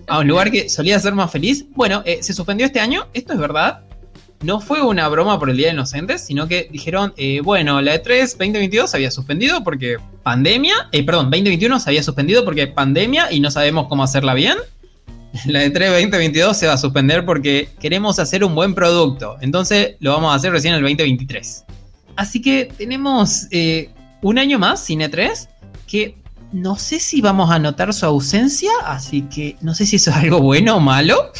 [0.07, 1.65] a un lugar que solía ser más feliz.
[1.71, 3.81] Bueno, eh, se suspendió este año, esto es verdad.
[4.41, 7.95] No fue una broma por el Día de Inocentes, sino que dijeron, eh, bueno, la
[7.95, 13.31] E3 2022 se había suspendido porque pandemia, eh, perdón, 2021 se había suspendido porque pandemia
[13.31, 14.57] y no sabemos cómo hacerla bien
[15.45, 19.37] la E3 2022 se va a suspender porque queremos hacer un buen producto.
[19.41, 21.65] Entonces lo vamos a hacer recién el 2023.
[22.15, 23.89] Así que tenemos eh,
[24.21, 25.47] un año más sin E3
[25.87, 26.17] que
[26.51, 30.17] no sé si vamos a notar su ausencia, así que no sé si eso es
[30.17, 31.31] algo bueno o malo.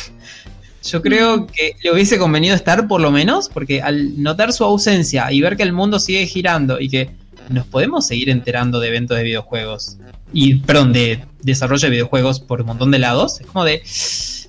[0.84, 5.32] Yo creo que le hubiese convenido estar por lo menos, porque al notar su ausencia
[5.32, 7.12] y ver que el mundo sigue girando y que
[7.50, 9.98] nos podemos seguir enterando de eventos de videojuegos
[10.34, 13.42] y, perdón, de desarrollo de videojuegos por un montón de lados.
[13.42, 13.84] Es como de,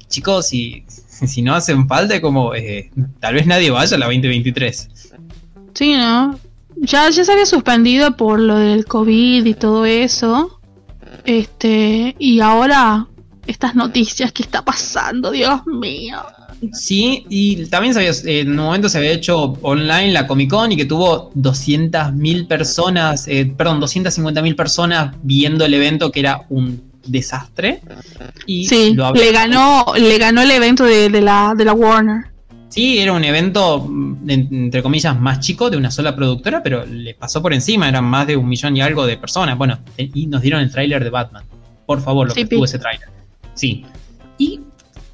[0.08, 2.90] chicos, si, si no hacen falta, como eh,
[3.20, 4.88] tal vez nadie vaya a la 2023.
[5.74, 6.38] Sí, ¿no?
[6.76, 10.60] Ya, ya se había suspendido por lo del COVID y todo eso.
[11.24, 13.06] Este, y ahora
[13.46, 16.18] estas noticias que está pasando, Dios mío.
[16.72, 20.84] Sí, y también en un momento se había hecho online la Comic Con y que
[20.84, 27.80] tuvo 200.000 personas, eh, perdón, 250.000 personas viendo el evento que era un desastre.
[28.46, 32.26] Y sí, le ganó, le ganó el evento de, la, de la Warner.
[32.68, 33.86] Sí, era un evento,
[34.26, 38.26] entre comillas, más chico de una sola productora, pero le pasó por encima, eran más
[38.26, 39.58] de un millón y algo de personas.
[39.58, 41.44] Bueno, y nos dieron el tráiler de Batman.
[41.84, 43.08] Por favor, lo que tuvo ese tráiler.
[43.54, 43.84] Sí.
[44.38, 44.60] Y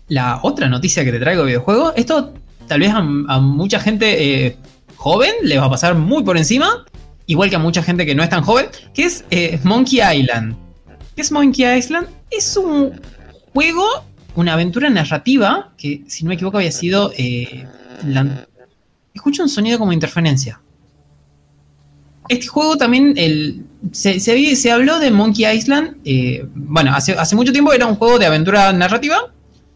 [0.09, 2.35] la otra noticia que te traigo de videojuego, esto
[2.67, 4.57] tal vez a, mucha gente eh,
[4.97, 6.85] joven le va a pasar muy por encima,
[7.27, 10.57] igual que a mucha gente que no es tan joven, que es eh, Monkey Island.
[11.15, 12.09] ¿Qué es Monkey Island?
[12.31, 13.01] Es un
[13.53, 13.85] juego,
[14.35, 17.13] una aventura narrativa, que si no me equivoco había sido...
[17.17, 17.67] Eh,
[19.13, 20.61] escucho un sonido como interferencia.
[22.29, 25.97] Este juego también el, se, se, habló de Monkey Island.
[26.55, 29.33] bueno, hace, hace, mucho tiempo era un juego de aventura narrativa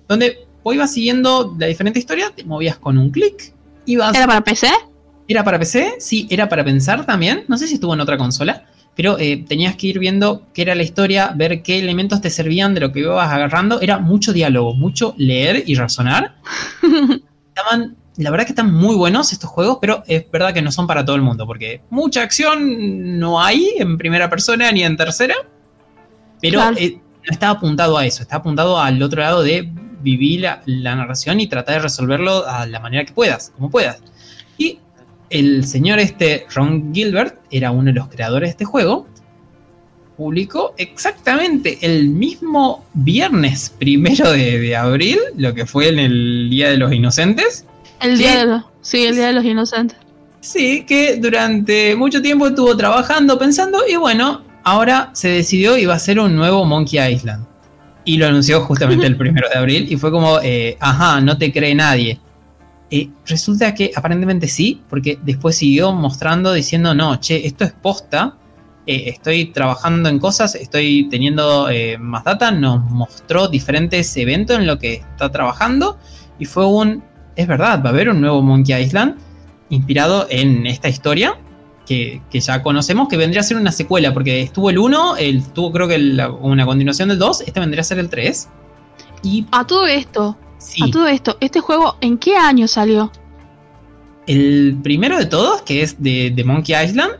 [0.08, 3.52] donde vos ibas siguiendo la diferente historia, te movías con un clic.
[3.86, 4.68] ¿Era para PC?
[5.26, 5.94] ¿Era para PC?
[5.98, 7.44] Sí, era para pensar también.
[7.48, 8.66] No sé si estuvo en otra consola.
[8.94, 12.74] Pero eh, tenías que ir viendo qué era la historia, ver qué elementos te servían
[12.74, 13.80] de lo que ibas agarrando.
[13.80, 16.36] Era mucho diálogo, mucho leer y razonar.
[17.48, 20.86] Estaban, la verdad que están muy buenos estos juegos, pero es verdad que no son
[20.86, 25.34] para todo el mundo, porque mucha acción no hay en primera persona ni en tercera.
[26.40, 29.70] Pero eh, no está apuntado a eso, está apuntado al otro lado de
[30.02, 34.02] vivir la, narración y tratar de resolverlo a la manera que puedas, como puedas.
[34.58, 34.78] Y
[35.30, 39.06] el señor este, Ron Gilbert, era uno de los creadores de este juego,
[40.16, 46.76] publicó exactamente el mismo viernes primero de, abril, lo que fue en el Día de
[46.76, 47.66] los Inocentes.
[48.02, 49.96] El día de los, sí, el Día de los Inocentes.
[50.40, 55.94] Sí, que durante mucho tiempo estuvo trabajando, pensando, y bueno, ahora se decidió y va
[55.94, 57.46] a ser un nuevo Monkey Island
[58.04, 61.52] y lo anunció justamente el primero de abril y fue como, eh, ajá, no te
[61.52, 62.18] cree nadie.
[62.90, 68.36] Eh, resulta que aparentemente sí, porque después siguió mostrando diciendo, no, che, esto es posta,
[68.84, 71.68] eh, estoy trabajando en cosas, estoy teniendo
[72.00, 75.98] más data, nos mostró diferentes eventos en lo que está trabajando
[76.40, 77.02] y fue un,
[77.36, 79.16] es verdad, va a haber un nuevo Monkey Island
[79.68, 81.38] inspirado en esta historia
[81.86, 85.88] que, ya conocemos, que vendría a ser una secuela, porque estuvo el 1, estuvo creo
[85.88, 85.96] que
[86.40, 88.48] una continuación del 2, este vendría a ser el 3.
[89.22, 90.36] Y a todo esto,
[90.80, 93.12] a todo esto, ¿este juego en qué año salió?
[94.26, 97.12] El primero de todos, que es de, Monkey Island,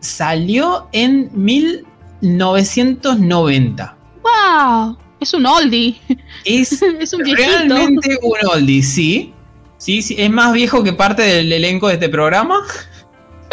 [0.00, 3.96] salió en 1990.
[4.22, 4.96] ¡Wow!
[5.20, 5.96] Es un oldie.
[6.44, 9.33] Es, es un Realmente un oldie, sí.
[9.84, 10.16] Sí, sí.
[10.16, 12.62] Es más viejo que parte del elenco de este programa.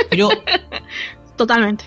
[0.10, 0.30] Pero.
[1.36, 1.84] Totalmente.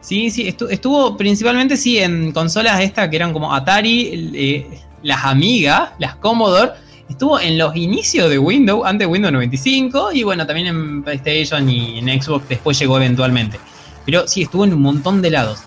[0.00, 5.94] Sí, sí, estuvo, principalmente sí en consolas estas que eran como Atari, eh, las Amiga,
[5.98, 6.72] las Commodore.
[7.10, 11.68] Estuvo en los inicios de Windows, antes de Windows 95, y bueno, también en PlayStation
[11.68, 13.60] y en Xbox después llegó eventualmente.
[14.06, 15.60] Pero sí, estuvo en un montón de lados.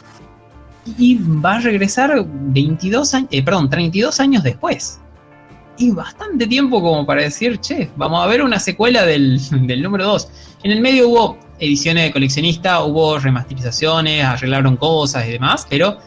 [0.98, 5.00] Y va a regresar 22 años, eh, perdón, 32 años después.
[5.78, 10.06] Y bastante tiempo como para decir, che, vamos a ver una secuela del, del número
[10.06, 10.28] 2.
[10.64, 15.98] En el medio hubo ediciones de coleccionista, hubo remasterizaciones, arreglaron cosas y demás, pero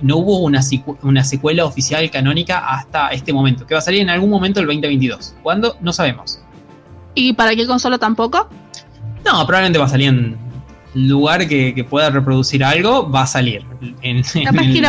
[0.00, 0.60] no hubo una,
[1.02, 4.66] una secuela oficial canónica hasta este momento, que va a salir en algún momento el
[4.66, 5.36] 2022.
[5.42, 5.76] ¿Cuándo?
[5.80, 6.40] No sabemos.
[7.14, 8.48] ¿Y para qué consola tampoco?
[9.24, 10.36] No, probablemente va a salir en
[10.94, 13.64] lugar que, pueda reproducir algo, va a salir.
[14.02, 14.22] En,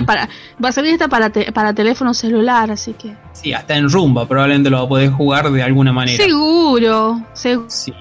[0.06, 0.30] para,
[0.64, 3.14] va a salir esta para, para teléfono celular, así que.
[3.34, 6.24] Sí, hasta en rumba probablemente lo va a poder jugar de alguna manera.
[6.24, 7.70] Seguro, seguro.
[7.70, 7.94] Sí.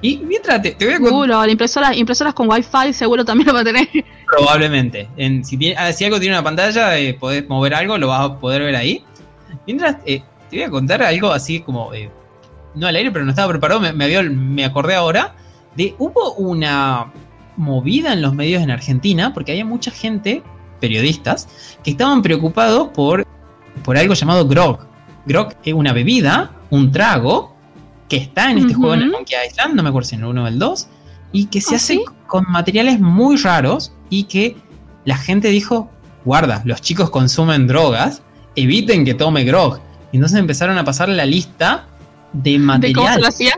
[0.00, 3.64] Y mientras te, voy a Seguro, impresoras, impresoras con wifi seguro también lo va a
[3.64, 3.88] tener.
[4.26, 5.08] Probablemente.
[5.16, 8.30] En, si, tiene, ah, si algo tiene una pantalla, eh, podés mover algo, lo vas
[8.30, 9.04] a poder ver ahí.
[9.64, 11.94] Mientras, eh, te voy a contar algo así como.
[11.94, 12.10] Eh,
[12.74, 15.34] no al aire, pero no estaba preparado, me, me, me acordé ahora.
[15.76, 17.12] De, hubo una
[17.56, 20.42] movida en los medios en Argentina, porque había mucha gente,
[20.80, 21.48] periodistas,
[21.82, 23.26] que estaban preocupados por,
[23.84, 24.86] por algo llamado grog.
[25.26, 27.54] Grog es una bebida, un trago,
[28.08, 30.26] que está en este juego en el Monkey Island, no me acuerdo si en el
[30.26, 30.88] 1 o el 2,
[31.32, 34.56] y que se ¿Ah, hace con materiales muy raros y que
[35.04, 35.90] la gente dijo,
[36.24, 38.22] guarda, los chicos consumen drogas,
[38.54, 39.80] eviten que tome grog.
[40.12, 41.86] Y entonces empezaron a pasar la lista
[42.32, 42.94] de material.
[42.94, 43.52] cómo se lo hacía?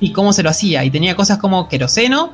[0.00, 0.84] Y cómo se lo hacía.
[0.84, 2.32] Y tenía cosas como queroseno,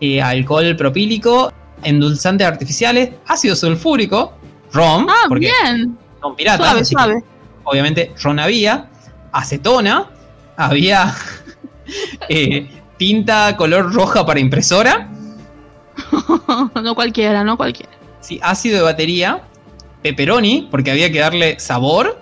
[0.00, 4.34] eh, alcohol propílico, endulzantes artificiales, ácido sulfúrico,
[4.72, 5.06] ron.
[5.08, 5.96] Ah, porque bien.
[6.20, 6.92] Son piratas.
[7.64, 8.88] obviamente ron había,
[9.32, 10.10] acetona,
[10.56, 11.14] había
[12.28, 15.08] eh, tinta color roja para impresora.
[16.82, 17.92] no cualquiera, no cualquiera.
[18.20, 19.42] Sí, ácido de batería,
[20.02, 22.20] pepperoni, porque había que darle sabor.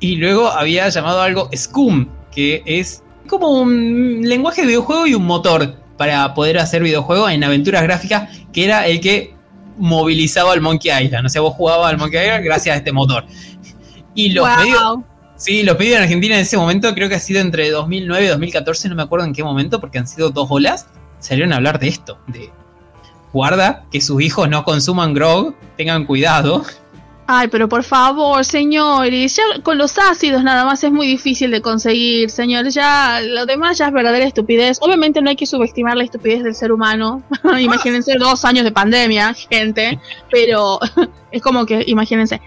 [0.00, 5.24] Y luego había llamado algo Scum, que es como un lenguaje de videojuego y un
[5.24, 9.34] motor para poder hacer videojuegos en aventuras gráficas, que era el que
[9.76, 11.26] movilizaba al Monkey Island.
[11.26, 13.24] O sea, vos jugabas al Monkey Island gracias a este motor.
[14.14, 14.98] Y los medios
[15.36, 18.28] Sí, los pedidos en Argentina en ese momento creo que ha sido entre 2009 y
[18.28, 20.86] 2014, no me acuerdo en qué momento, porque han sido dos olas,
[21.18, 22.50] salieron a hablar de esto, de
[23.32, 26.64] guarda que sus hijos no consuman grog, tengan cuidado.
[27.26, 31.62] Ay, pero por favor, señores, ya con los ácidos nada más es muy difícil de
[31.62, 32.68] conseguir, señor.
[32.68, 34.78] Ya lo demás ya es verdadera estupidez.
[34.82, 37.22] Obviamente no hay que subestimar la estupidez del ser humano.
[37.58, 39.98] imagínense dos años de pandemia, gente.
[40.30, 40.78] Pero
[41.30, 42.42] es como que, imagínense,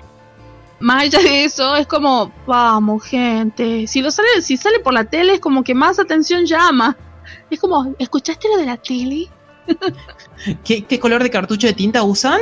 [0.80, 3.88] más allá de eso, es como, vamos, gente.
[3.88, 6.95] Si lo sale, si sale por la tele, es como que más atención llama.
[7.49, 9.28] Es como, ¿escuchaste lo de la tele?
[10.63, 12.39] ¿Qué, color de cartucho de tinta usan?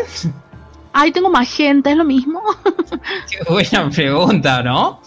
[0.98, 2.42] Ay, tengo magenta, es lo mismo.
[3.30, 5.02] Qué buena pregunta, ¿no?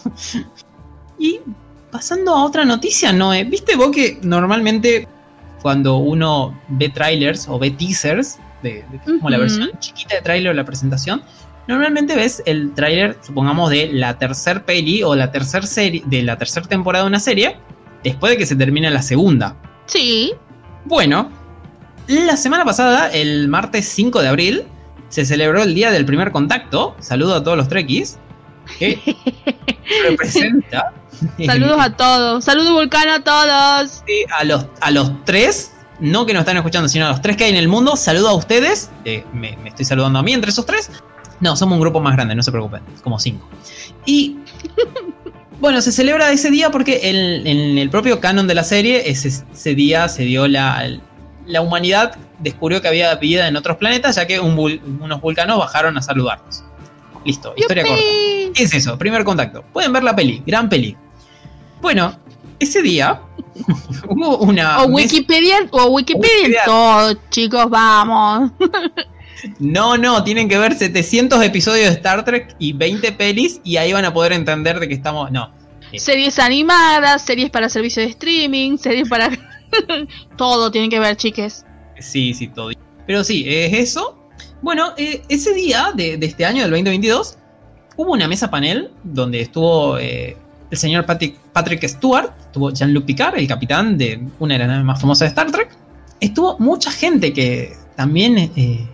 [1.17, 1.39] Y
[1.89, 5.07] pasando a otra noticia, Noé, ¿viste vos que normalmente
[5.63, 10.53] cuando uno ve trailers o ve teasers, de, como la versión chiquita de trailer o
[10.53, 11.23] la presentación,
[11.67, 16.35] Normalmente ves el tráiler, supongamos, de la tercer peli o la tercera serie, de la
[16.35, 17.57] tercera temporada de una serie,
[18.03, 19.55] después de que se termine la segunda.
[19.85, 20.33] Sí.
[20.85, 21.29] Bueno,
[22.07, 24.63] la semana pasada, el martes 5 de abril,
[25.09, 26.95] se celebró el Día del Primer Contacto.
[26.99, 28.17] Saludo a todos los trekkies.
[28.77, 28.99] Que
[30.09, 30.93] representa.
[31.45, 32.45] Saludos a todos.
[32.45, 34.03] Saludos Vulcano a todos.
[34.07, 37.35] Sí, a los, a los tres, no que nos están escuchando, sino a los tres
[37.35, 37.95] que hay en el mundo.
[37.95, 38.89] Saludo a ustedes.
[39.33, 40.91] me, me, estoy saludando a mí entre esos tres.
[41.39, 43.47] No, somos un grupo más grande, no se preocupen, como cinco.
[44.05, 44.37] Y
[45.59, 50.09] bueno, se celebra ese día porque en, el propio canon de la serie, ese, día
[50.09, 50.99] se dio la,
[51.49, 56.01] la humanidad descubrió que había vida en otros planetas, ya que unos vulcanos bajaron a
[56.01, 56.63] saludarnos.
[57.25, 58.01] Listo, historia corta.
[58.53, 58.97] ¿Qué es eso?
[58.97, 59.63] Primer contacto.
[59.73, 60.95] Pueden ver la peli, gran peli.
[61.81, 62.17] Bueno,
[62.59, 63.21] ese día
[64.07, 64.83] hubo una.
[64.83, 68.51] O Wikipedia, o Wikipedia, todo, chicos, vamos.
[69.57, 73.93] No, no, tienen que ver 700 episodios de Star Trek y 20 pelis y ahí
[73.93, 75.31] van a poder entender de que estamos...
[75.31, 75.49] No.
[75.95, 79.29] Series animadas, series para servicio de streaming, series para...
[80.37, 81.65] todo tienen que ver, chiques.
[81.99, 82.71] Sí, sí, todo.
[83.05, 84.17] Pero sí, es eso.
[84.61, 87.37] Bueno, eh, ese día de, este año, del 2022,
[87.97, 90.37] hubo una mesa panel donde estuvo eh,
[90.69, 94.85] el señor Patrick, Patrick Stewart, estuvo Jean-Luc Picard, el capitán de una de las naves
[94.85, 95.69] más famosas de Star Trek.
[96.19, 98.87] Estuvo mucha gente que también eh,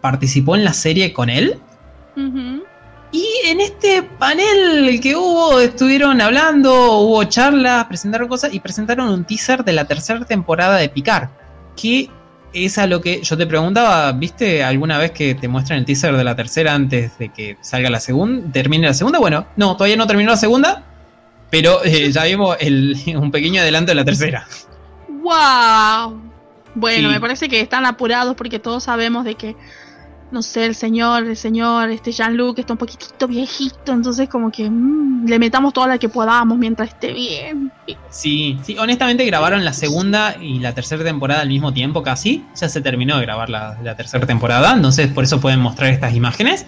[0.00, 1.58] participó en la serie con él.
[3.50, 9.64] En este panel que hubo, estuvieron hablando, hubo charlas, presentaron cosas y presentaron un teaser
[9.64, 11.30] de la tercera temporada de Picar.
[11.74, 12.10] Que
[12.52, 16.16] es a lo que yo te preguntaba, ¿viste alguna vez que te muestran el teaser
[16.16, 19.18] de la tercera antes de que salga la segunda, termine la segunda?
[19.18, 20.84] Bueno, no, todavía no terminó la segunda,
[21.50, 22.56] pero eh, ya vimos
[23.14, 24.46] un pequeño adelanto de la tercera.
[25.08, 26.20] ¡Wow!
[26.74, 29.56] Bueno, me parece que están apurados porque todos sabemos de que
[30.30, 34.68] no sé, el señor, el señor, este Jean-Luc está un poquitito viejito, entonces como que
[34.68, 37.72] mm, le metamos toda la que podamos mientras esté bien.
[38.10, 42.68] Sí, sí, honestamente grabaron la segunda y la tercera temporada al mismo tiempo casi, ya
[42.68, 46.66] se terminó de grabar la, tercera temporada, entonces por eso pueden mostrar estas imágenes.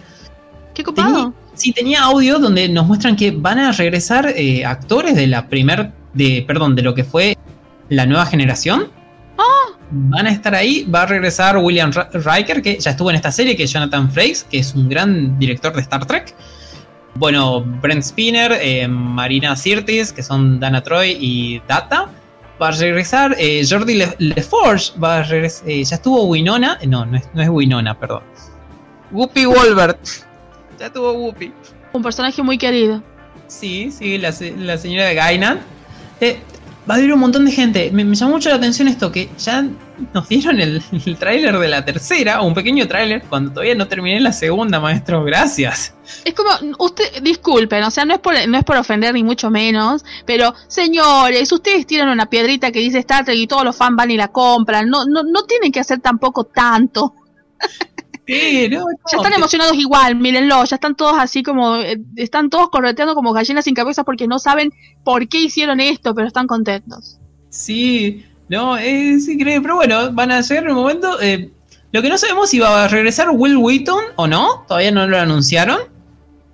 [0.72, 1.34] Qué copado.
[1.54, 5.92] sí, tenía audio donde nos muestran que van a regresar eh, actores de la primer,
[6.14, 7.36] de, perdón, de lo que fue
[7.90, 8.88] la nueva generación.
[9.90, 10.84] Van a estar ahí.
[10.84, 14.44] Va a regresar William Riker, que ya estuvo en esta serie, que es Jonathan Frakes,
[14.44, 16.34] que es un gran director de Star Trek.
[17.16, 22.08] Bueno, Brent Spinner, eh, Marina Sirtis, que son Dana Troy y Data.
[22.62, 27.16] Va a regresar eh, Jordi LeForge, va a regresar, eh, ya estuvo Winona, no, no
[27.16, 28.22] es, no es Winona, perdón.
[29.10, 29.98] Whoopi Wolbert,
[30.78, 31.52] ya estuvo Whoopi.
[31.92, 33.02] Un personaje muy querido.
[33.48, 35.60] Sí, sí, la, la señora de Gainan.
[36.20, 36.38] Eh,
[36.88, 37.90] va a haber un montón de gente.
[37.92, 39.66] Me, llamó mucho la atención esto, que ya
[40.12, 43.88] nos dieron el, el tráiler de la tercera, o un pequeño tráiler, cuando todavía no
[43.88, 45.24] terminé la segunda, maestro.
[45.24, 45.94] Gracias.
[46.24, 49.50] Es como, usted, disculpen, o sea, no es por, no es por ofender ni mucho
[49.50, 53.96] menos, pero señores, ustedes tiran una piedrita que dice Star Trek y todos los fans
[53.96, 54.88] van y la compran.
[54.88, 57.14] No, no, no tienen que hacer tampoco tanto.
[58.30, 63.32] Ya están emocionados igual, mírenlo, ya están todos así como, eh, están todos correteando como
[63.32, 64.72] gallinas sin cabeza porque no saben
[65.04, 67.18] por qué hicieron esto, pero están contentos.
[67.48, 71.50] Sí, no, es increíble, pero bueno, van a ser en un momento, eh,
[71.92, 75.18] lo que no sabemos si va a regresar Will Wheaton o no, todavía no lo
[75.18, 75.80] anunciaron.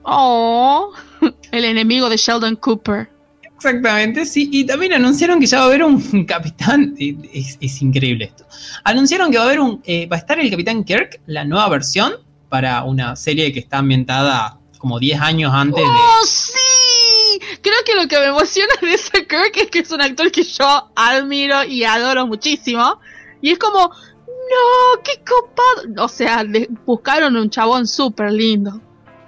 [0.03, 0.93] Oh,
[1.53, 3.16] el enemigo de Sheldon Cooper.
[3.57, 4.51] Exactamente, sí.
[4.53, 6.95] Y también anunciaron que ya va a haber un capitán.
[6.99, 8.47] Es, increíble esto.
[8.85, 9.83] Anunciaron que va a haber un.
[9.85, 12.15] Eh, va a estar el capitán Kirk, la nueva versión,
[12.49, 15.89] para una serie que está ambientada como 10 años antes de.
[15.91, 17.39] ¡Oh, sí!
[17.63, 20.43] Creo que lo que me emociona de ese Kirk es que es un actor que
[20.43, 23.01] yo admiro y adoro muchísimo.
[23.41, 23.89] Y es como.
[23.89, 25.03] ¡No!
[25.03, 26.05] ¡Qué copado!
[26.05, 26.45] O sea,
[26.85, 28.81] buscaron un chabón súper lindo.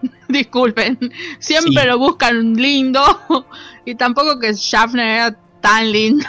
[0.28, 3.02] Disculpen, siempre lo buscan lindo
[3.88, 6.24] y tampoco que Schaffner era tan lindo.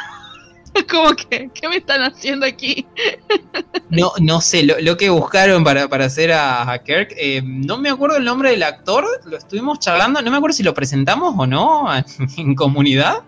[0.89, 2.85] Como que, ¿qué me están haciendo aquí?
[3.89, 8.23] no, no sé, lo, que buscaron para, hacer a, Kirk, eh, no me acuerdo el
[8.23, 11.87] nombre del actor, lo estuvimos charlando, no me acuerdo si lo presentamos o no
[12.37, 13.23] en comunidad.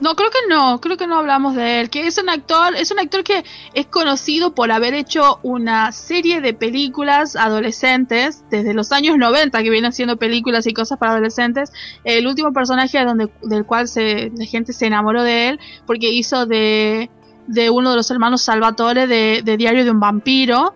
[0.00, 2.90] No, creo que no, creo que no hablamos de él, que es un actor, es
[2.90, 8.90] un actor que es conocido por haber hecho una serie de películas adolescentes desde los
[8.90, 11.72] años 90 que viene haciendo películas y cosas para adolescentes.
[12.02, 16.44] El último personaje donde, del cual se, la gente se enamoró de él porque hizo
[16.44, 17.08] de,
[17.46, 20.74] de uno de los hermanos Salvatore de, Diario de un vampiro,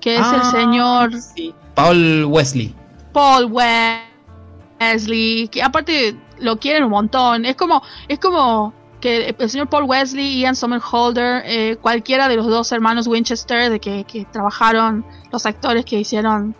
[0.00, 1.10] que es el ah, señor
[1.74, 2.74] Paul Wesley.
[3.12, 3.50] Paul
[4.80, 7.44] Wesley, que aparte lo quieren un montón.
[7.44, 12.46] Es como, es como que el señor Paul Wesley, Ian Somerhalder, eh, cualquiera de los
[12.46, 16.54] dos hermanos Winchester, de que, trabajaron los actores que hicieron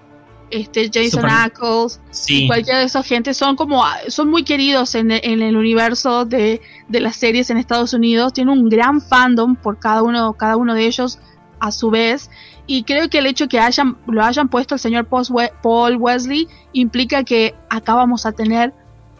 [0.51, 2.01] este Jason Ackles,
[2.49, 7.01] cualquiera de esa gente son como son muy queridos en, en el universo de, de,
[7.01, 8.33] las series en Estados Unidos.
[8.33, 11.21] Tienen un gran fandom por cada uno, cada uno de ellos
[11.61, 12.31] a su vez.
[12.67, 17.23] Y creo que el hecho que hayan, lo hayan puesto el señor Paul Wesley implica
[17.23, 18.73] que acá vamos a tener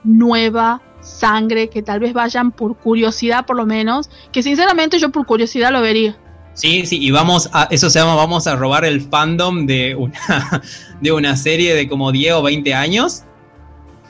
[0.05, 5.27] nueva sangre, que tal vez vayan por curiosidad por lo menos, que sinceramente yo por
[5.27, 6.17] curiosidad lo vería.
[6.55, 10.63] Sí, sí, y vamos a, eso se llama, vamos a robar el fandom de una,
[11.01, 13.23] de una serie de como 10 o 20 años.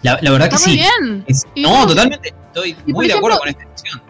[0.02, 0.76] La, verdad que sí.
[0.76, 1.24] Bien.
[1.56, 4.09] no, totalmente, estoy muy de acuerdo con esta decisión.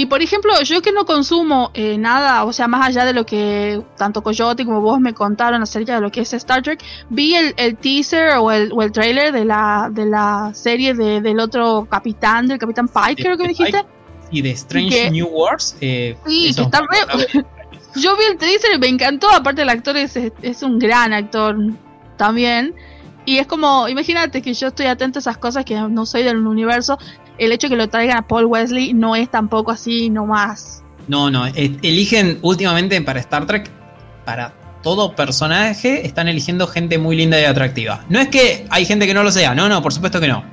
[0.00, 3.26] Y por ejemplo, yo que no consumo eh, nada, o sea, más allá de lo
[3.26, 7.34] que tanto Coyote como vos me contaron acerca de lo que es Star Trek, vi
[7.34, 11.86] el, teaser o el, o el trailer de la, de la serie de, del otro
[11.90, 13.84] capitán, del capitán Pike, creo que me dijiste.
[14.30, 15.76] Y de Strange New Wars.
[15.82, 17.44] Eh, sí, que está re...
[17.96, 21.58] Yo vi el teaser y me encantó, aparte el actor es, es un gran actor
[22.16, 22.74] también.
[23.26, 26.46] Y es como, imagínate que yo estoy atento a esas cosas que no soy del
[26.46, 26.98] universo
[27.40, 30.84] el hecho de que lo traigan a Paul Wesley no es tampoco así nomás.
[31.08, 33.68] No, no, eligen últimamente para Star Trek,
[34.24, 38.04] para todo personaje, están eligiendo gente muy linda y atractiva.
[38.10, 40.44] No es que hay gente que no lo sea, no, no, por supuesto que no.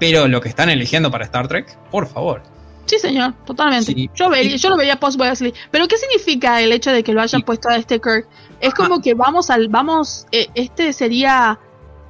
[0.00, 2.42] Pero lo que están eligiendo para Star Trek, por favor.
[2.86, 4.10] Sí, señor, totalmente.
[4.12, 5.54] Yo, vería, yo lo vería post Wesley.
[5.70, 8.26] Pero ¿qué significa el hecho de que lo hayan puesto a este Kirk?
[8.60, 11.60] Es como que vamos al, vamos, eh, este sería,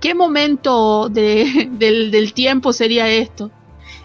[0.00, 3.50] ¿qué momento de, del, del tiempo sería esto?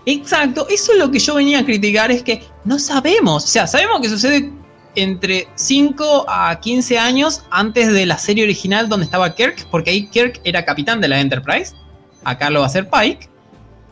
[0.09, 3.67] Exacto, eso es lo que yo venía a criticar, es que no sabemos, o sea,
[3.67, 4.53] sabemos que sucede
[4.95, 10.07] entre 5 a 15 años antes de la serie original donde estaba Kirk, porque ahí
[10.07, 11.73] Kirk era capitán de la Enterprise,
[12.23, 13.27] acá lo va a ser Pike,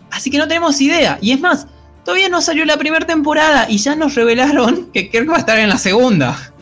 [0.09, 1.67] así que no tenemos idea, y es más,
[2.05, 5.59] todavía no salió la primera temporada y ya nos revelaron que Kirk va a estar
[5.59, 6.53] en la segunda.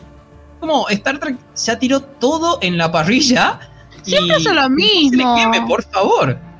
[0.58, 3.60] Como Star Trek ya tiró todo en la parrilla.
[4.02, 5.36] Siempre hace lo mismo.
[5.68, 6.53] por favor.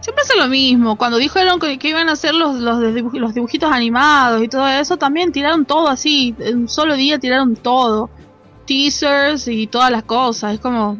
[0.00, 0.96] Siempre hace lo mismo.
[0.96, 2.80] Cuando dijeron que, iban a hacer los, los,
[3.12, 6.34] los, dibujitos animados y todo eso, también tiraron todo así.
[6.38, 8.08] En un solo día tiraron todo.
[8.66, 10.54] Teasers y todas las cosas.
[10.54, 10.98] Es como.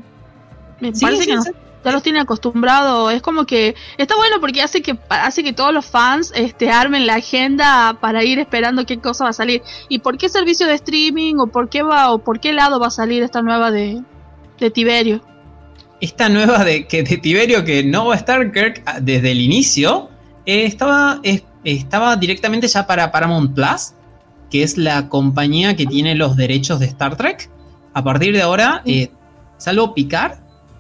[0.80, 1.38] Me parece que
[1.82, 3.12] Ya los tiene acostumbrados.
[3.14, 7.07] Es como que está bueno porque hace que hace que todos los fans este armen
[7.07, 10.74] la agenda para ir esperando qué cosa va a salir y por qué servicio de
[10.74, 14.03] streaming o por qué va o por qué lado va a salir esta nueva de,
[14.59, 15.22] de Tiberio.
[16.01, 19.40] Esta nueva de que de Tiberio que no va a estar Kirk ah, desde el
[19.40, 20.09] inicio
[20.46, 21.20] eh, estaba
[21.64, 23.92] estaba directamente ya para Paramount Plus,
[24.51, 27.51] que es la compañía que tiene los derechos de Star Trek.
[27.92, 29.11] A partir de ahora, eh,
[29.59, 30.38] salvo Picard,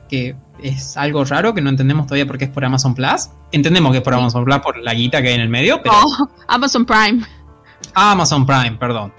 [0.08, 3.30] que es algo raro que no entendemos todavía porque es por Amazon Plus.
[3.52, 5.94] Entendemos que es por Amazon Plus por la guita que hay en el medio, pero.
[6.48, 7.24] Amazon Prime.
[7.94, 9.12] Amazon Prime, perdón.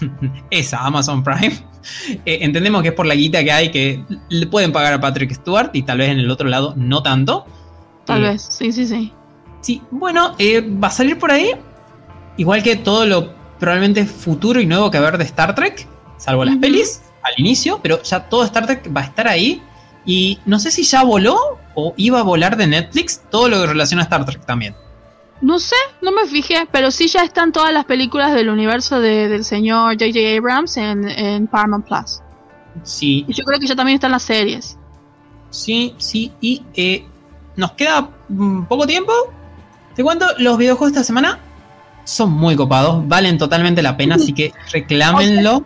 [0.50, 1.73] Esa, Amazon Prime.
[2.26, 5.32] Eh, entendemos que es por la guita que hay que le pueden pagar a Patrick
[5.32, 7.46] Stewart y tal vez en el otro lado no tanto.
[8.04, 9.12] Tal eh, vez, sí, sí, sí.
[9.60, 11.52] Sí, bueno, eh, va a salir por ahí.
[12.36, 15.86] Igual que todo lo probablemente futuro y nuevo que va a haber de Star Trek,
[16.18, 19.62] salvo las pelis al inicio, pero ya todo Star Trek va a estar ahí.
[20.06, 23.66] Y no sé si ya voló o iba a volar de Netflix todo lo que
[23.66, 24.74] relaciona a Star Trek también.
[25.40, 29.44] No sé, no me fijé, pero sí ya están todas las películas del universo del
[29.44, 30.38] señor J.J.
[30.38, 32.20] Abrams en, Paramount Plus.
[32.82, 33.24] Sí.
[33.28, 34.78] Y yo creo que ya también están las series.
[35.50, 37.06] Sí, sí, y eh,
[37.56, 38.08] nos queda
[38.68, 39.12] poco tiempo.
[39.94, 41.38] Te cuento, los videojuegos de esta semana
[42.04, 45.64] son muy copados, valen totalmente la pena, así que reclámenlo.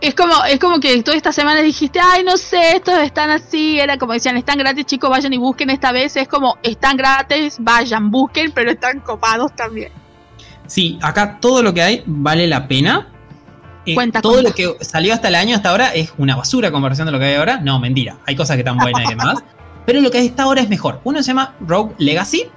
[0.00, 3.78] Es como, es como que toda esta semana dijiste, ay, no sé, estos están así,
[3.80, 7.56] era como decían, están gratis, chicos, vayan y busquen esta vez, es como, están gratis,
[7.58, 9.92] vayan, busquen, pero están copados también.
[10.66, 13.08] Sí, acá todo lo que hay vale la pena.
[13.86, 17.06] Eh, cuenta, todo lo que salió hasta el año, hasta ahora, es una basura comparación
[17.06, 17.60] de lo que hay ahora.
[17.60, 19.42] No, mentira, hay cosas que están buenas y demás.
[19.86, 21.00] pero lo que hay hasta ahora es mejor.
[21.04, 22.50] Uno se llama Rogue Legacy.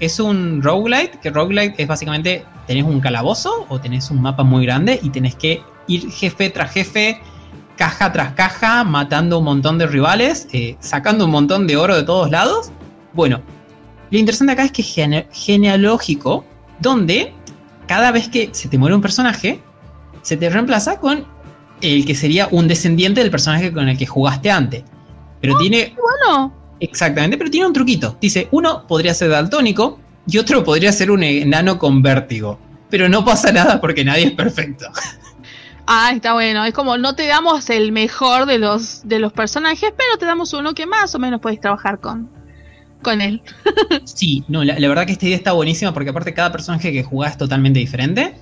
[0.00, 4.66] Es un roguelite, que roguelite es básicamente, tenés un calabozo o tenés un mapa muy
[4.66, 7.20] grande y tenés que ir jefe tras jefe,
[7.76, 12.02] caja tras caja, matando un montón de rivales, eh, sacando un montón de oro de
[12.02, 12.70] todos lados.
[13.12, 13.40] Bueno,
[14.10, 16.44] lo interesante acá es que es genealógico,
[16.80, 17.32] donde
[17.86, 19.60] cada vez que se te muere un personaje,
[20.22, 21.24] se te reemplaza con
[21.80, 24.84] el que sería un descendiente del personaje con el que jugaste antes.
[25.40, 25.94] Pero ah, tiene.
[25.96, 26.54] Bueno.
[26.84, 28.16] Exactamente, pero tiene un truquito.
[28.20, 32.58] Dice, uno podría ser daltónico y otro podría ser un enano con vértigo.
[32.90, 34.86] Pero no pasa nada porque nadie es perfecto.
[35.86, 36.64] Ah, está bueno.
[36.64, 40.52] Es como no te damos el mejor de los de los personajes, pero te damos
[40.52, 42.30] uno que más o menos puedes trabajar con,
[43.02, 43.42] con él.
[44.04, 47.32] sí, no, la, verdad que esta idea está buenísima porque aparte cada personaje que jugás
[47.32, 48.34] es totalmente diferente.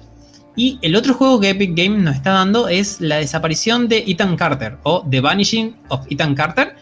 [0.54, 4.36] Y el otro juego que Epic Games nos está dando es la desaparición de Ethan
[4.36, 6.76] Carter o The Vanishing of Ethan Carter.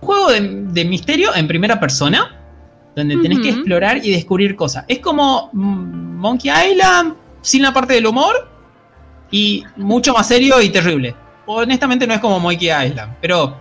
[0.00, 2.36] Juego de, misterio en primera persona
[2.96, 4.84] donde tenés que explorar y descubrir cosas.
[4.88, 8.48] Es como mm, Monkey Island sin la parte del humor
[9.30, 11.14] y mucho más serio y terrible.
[11.46, 13.56] Honestamente no es como Monkey Island, pero...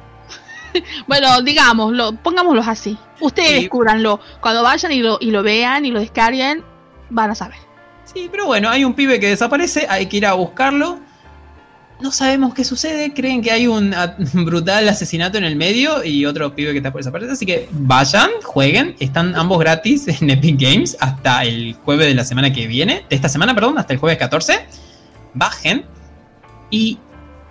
[1.07, 2.97] bueno, digámoslo, pongámoslo así.
[3.19, 4.19] Ustedes descubranlo.
[4.41, 6.63] Cuando vayan y lo, y lo vean y lo descarguen,
[7.09, 7.57] van a saber.
[8.05, 10.99] Sí, pero bueno, hay un pibe que desaparece, hay que ir a buscarlo.
[12.01, 13.93] No sabemos qué sucede, creen que hay un
[14.33, 17.33] brutal asesinato en el medio y otro pibe que está por desaparecer.
[17.33, 22.23] Así que vayan, jueguen, están ambos gratis en Epic Games hasta el jueves de la
[22.23, 24.65] semana que viene, de esta semana, perdón, hasta el jueves 14
[25.33, 25.85] bajen.
[26.71, 26.99] Y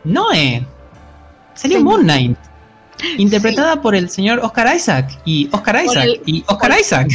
[0.05, 0.65] Noé
[1.55, 2.39] salió Moon Knight,
[3.19, 7.09] interpretada por el señor Oscar Isaac y Oscar Isaac y Oscar Isaac.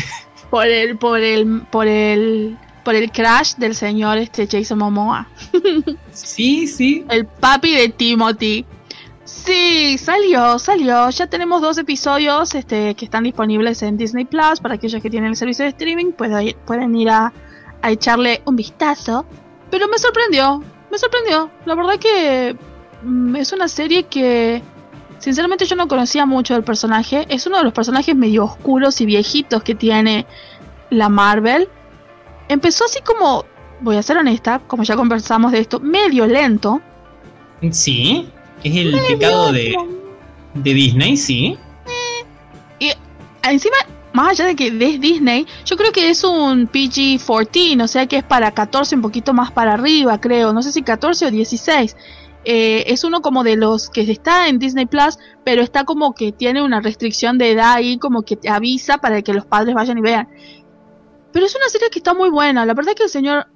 [0.50, 5.28] Por el, por el, por el, por el crash del señor este Jason Momoa.
[6.12, 7.06] sí, sí.
[7.10, 8.66] El papi de Timothy.
[9.24, 11.10] Sí, salió, salió.
[11.10, 15.30] Ya tenemos dos episodios este, que están disponibles en Disney Plus para aquellos que tienen
[15.30, 16.12] el servicio de streaming.
[16.12, 17.34] Pueden, pueden ir a,
[17.82, 19.26] a echarle un vistazo.
[19.72, 20.62] Pero me sorprendió,
[20.92, 21.50] me sorprendió.
[21.66, 22.56] La verdad que
[23.02, 24.62] mm, es una serie que
[25.20, 27.26] sinceramente yo no conocía mucho del personaje.
[27.30, 30.26] Es uno de los personajes medio oscuros y viejitos que tiene
[30.90, 31.70] la Marvel.
[32.54, 33.46] Empezó así como,
[33.82, 36.82] voy a ser honesta, como ya conversamos de esto, medio lento.
[37.72, 38.30] Sí,
[38.64, 39.76] es el pecado de,
[40.54, 41.58] de Disney, sí.
[42.80, 42.92] y
[43.42, 43.78] encima
[44.14, 48.18] más allá de que es Disney, yo creo que es un PG-14, o sea que
[48.18, 50.54] es para 14, un poquito más para arriba, creo.
[50.54, 51.98] No sé si 14 o 16.
[52.46, 56.32] Eh, es uno como de los que está en Disney Plus, pero está como que
[56.32, 59.98] tiene una restricción de edad ahí, como que te avisa para que los padres vayan
[59.98, 60.30] y vean.
[61.34, 62.66] Pero es una serie que está muy buena.
[62.66, 63.48] La verdad es que el señor,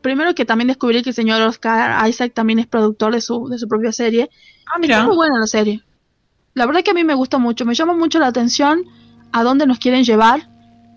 [0.00, 3.58] primero que también descubrí que el señor Oscar Isaac también es productor de su, de
[3.58, 4.30] su propia serie.
[4.66, 4.96] Ah, mira.
[4.96, 5.82] Está muy buena la serie.
[6.54, 8.84] La verdad es que a mí me gusta mucho, me llama mucho la atención
[9.32, 10.48] a dónde nos quieren llevar,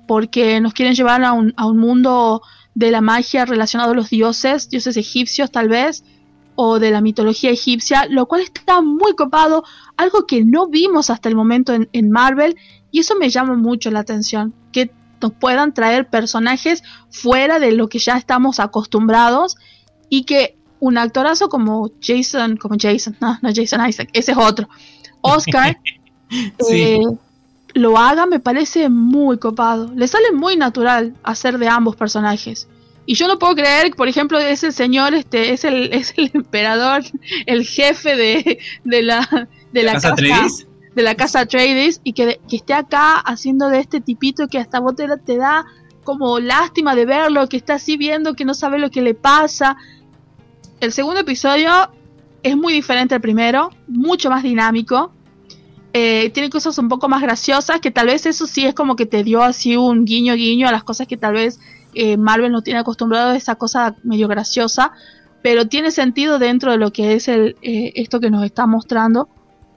[0.07, 2.43] porque nos quieren llevar a un, a un mundo
[2.75, 6.03] de la magia relacionado a los dioses, dioses egipcios tal vez,
[6.53, 9.63] o de la mitología egipcia, lo cual está muy copado,
[9.95, 12.55] algo que no vimos hasta el momento en, en Marvel,
[12.91, 17.87] y eso me llama mucho la atención, que nos puedan traer personajes fuera de lo
[17.87, 19.57] que ya estamos acostumbrados
[20.09, 24.69] y que un actorazo como Jason, como Jason, no, no Jason Isaac, ese es otro,
[25.21, 25.77] Oscar,
[26.71, 27.01] eh,
[27.73, 29.91] lo haga me parece muy copado.
[29.95, 32.67] Le sale muy natural hacer de ambos personajes.
[33.05, 37.03] Y yo no puedo creer, por ejemplo, ese señor, este, es el, es el emperador,
[37.45, 40.15] el jefe de, de la, de la, casa,
[40.97, 44.79] de la casa Trades y que, que, esté acá haciendo de este tipito que hasta
[44.79, 45.63] vos te, da
[46.03, 49.77] como lástima de verlo, que está así viendo que no sabe lo que le pasa.
[50.79, 51.69] El segundo episodio
[52.41, 55.11] es muy diferente al primero, mucho más dinámico.
[55.93, 59.05] Eh, tiene cosas un poco más graciosas, que tal vez eso sí es como que
[59.05, 61.59] te dio así un guiño guiño a las cosas que tal vez
[61.93, 64.93] eh, Marvel no tiene acostumbrado esa cosa medio graciosa,
[65.43, 69.29] pero tiene sentido dentro de lo que es el, eh, esto que nos está mostrando.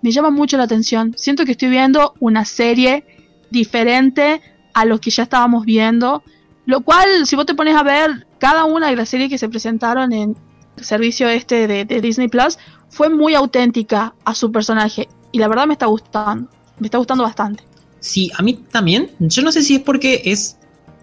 [0.02, 1.14] Me llama mucho la atención.
[1.16, 3.04] Siento que estoy viendo una serie
[3.50, 4.40] diferente
[4.74, 6.22] a lo que ya estábamos viendo,
[6.66, 9.48] lo cual si vos te pones a ver cada una de las series que se
[9.48, 10.36] presentaron en,
[10.82, 15.74] servicio este de, Disney Plus fue muy auténtica a su personaje y la verdad me
[15.74, 17.62] está gustando, me está gustando bastante.
[18.00, 19.10] Sí, a mí también.
[19.18, 20.56] Yo no sé si es porque es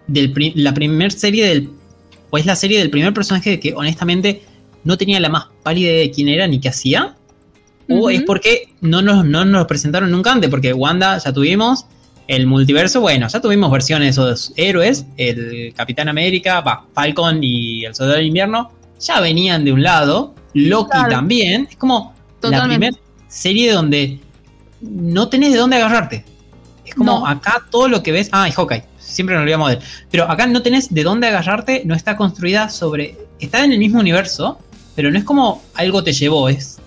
[0.06, 1.70] del la primera serie del
[2.30, 4.42] o es la serie del primer personaje que honestamente
[4.84, 7.16] no tenía la más pálida idea de quién era ni qué hacía.
[7.88, 11.86] O es porque no nos, no nos presentaron nunca antes, porque Wanda ya tuvimos,
[12.28, 16.62] el multiverso, bueno, ya tuvimos versiones de esos héroes, el Capitán América,
[16.92, 18.70] Falcon y el Soldado del Invierno,
[19.00, 22.96] ya venían de un lado, Loki también, es como la primera
[23.28, 24.20] serie donde
[24.80, 26.24] no tenés de dónde agarrarte.
[26.84, 29.82] Es como acá todo lo que ves, ah, y Hawkeye, siempre nos olvidamos de él,
[30.10, 34.00] pero acá no tenés de dónde agarrarte, no está construida sobre, está en el mismo
[34.00, 34.58] universo,
[34.94, 36.77] pero no es como algo te llevó, es,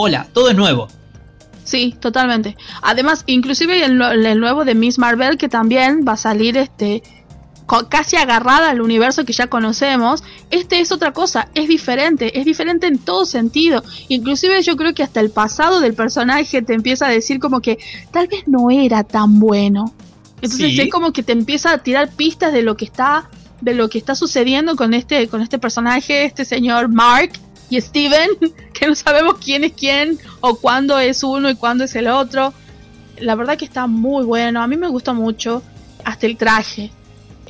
[0.00, 0.88] hola, todo es nuevo.
[1.64, 2.56] Sí, totalmente.
[2.82, 7.02] Además, inclusive el, el, nuevo de Miss Marvel que también va a salir este
[7.88, 12.88] casi agarrada al universo que ya conocemos, este es otra cosa, es diferente, es diferente
[12.88, 13.84] en todo sentido.
[14.08, 17.78] Inclusive yo creo que hasta el pasado del personaje te empieza a decir como que
[18.10, 19.94] tal vez no era tan bueno.
[20.42, 23.28] Entonces es como que te empieza a tirar pistas de lo que está
[23.60, 27.32] de lo que está sucediendo con este con este personaje, este señor Mark
[27.70, 28.30] y Steven,
[28.74, 32.52] que no sabemos quién es quién o cuándo es uno y cuándo es el otro.
[33.18, 35.62] La verdad que está muy bueno, a mí me gusta mucho
[36.04, 36.90] hasta el traje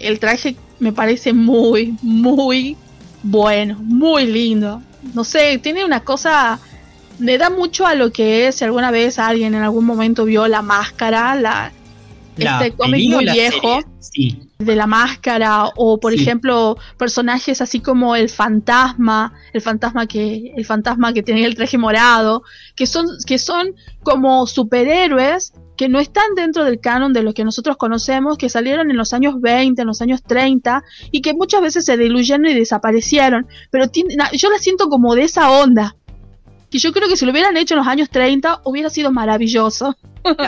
[0.00, 2.76] el traje me parece muy, muy
[3.22, 4.82] bueno, muy lindo.
[5.14, 6.58] No sé, tiene una cosa,
[7.18, 10.46] me da mucho a lo que es, si alguna vez alguien en algún momento vio
[10.48, 11.72] la máscara, la,
[12.36, 13.82] este cómic muy viejo
[14.61, 20.66] de la máscara o por ejemplo personajes así como el fantasma el fantasma que el
[20.66, 22.42] fantasma que tiene el traje morado
[22.76, 27.42] que son que son como superhéroes que no están dentro del canon de lo que
[27.42, 31.62] nosotros conocemos, que salieron en los años 20, en los años 30, y que muchas
[31.62, 33.46] veces se diluyeron y desaparecieron.
[33.70, 33.86] Pero
[34.34, 35.96] yo la siento como de esa onda.
[36.70, 39.96] Que yo creo que si lo hubieran hecho en los años 30 hubiera sido maravilloso.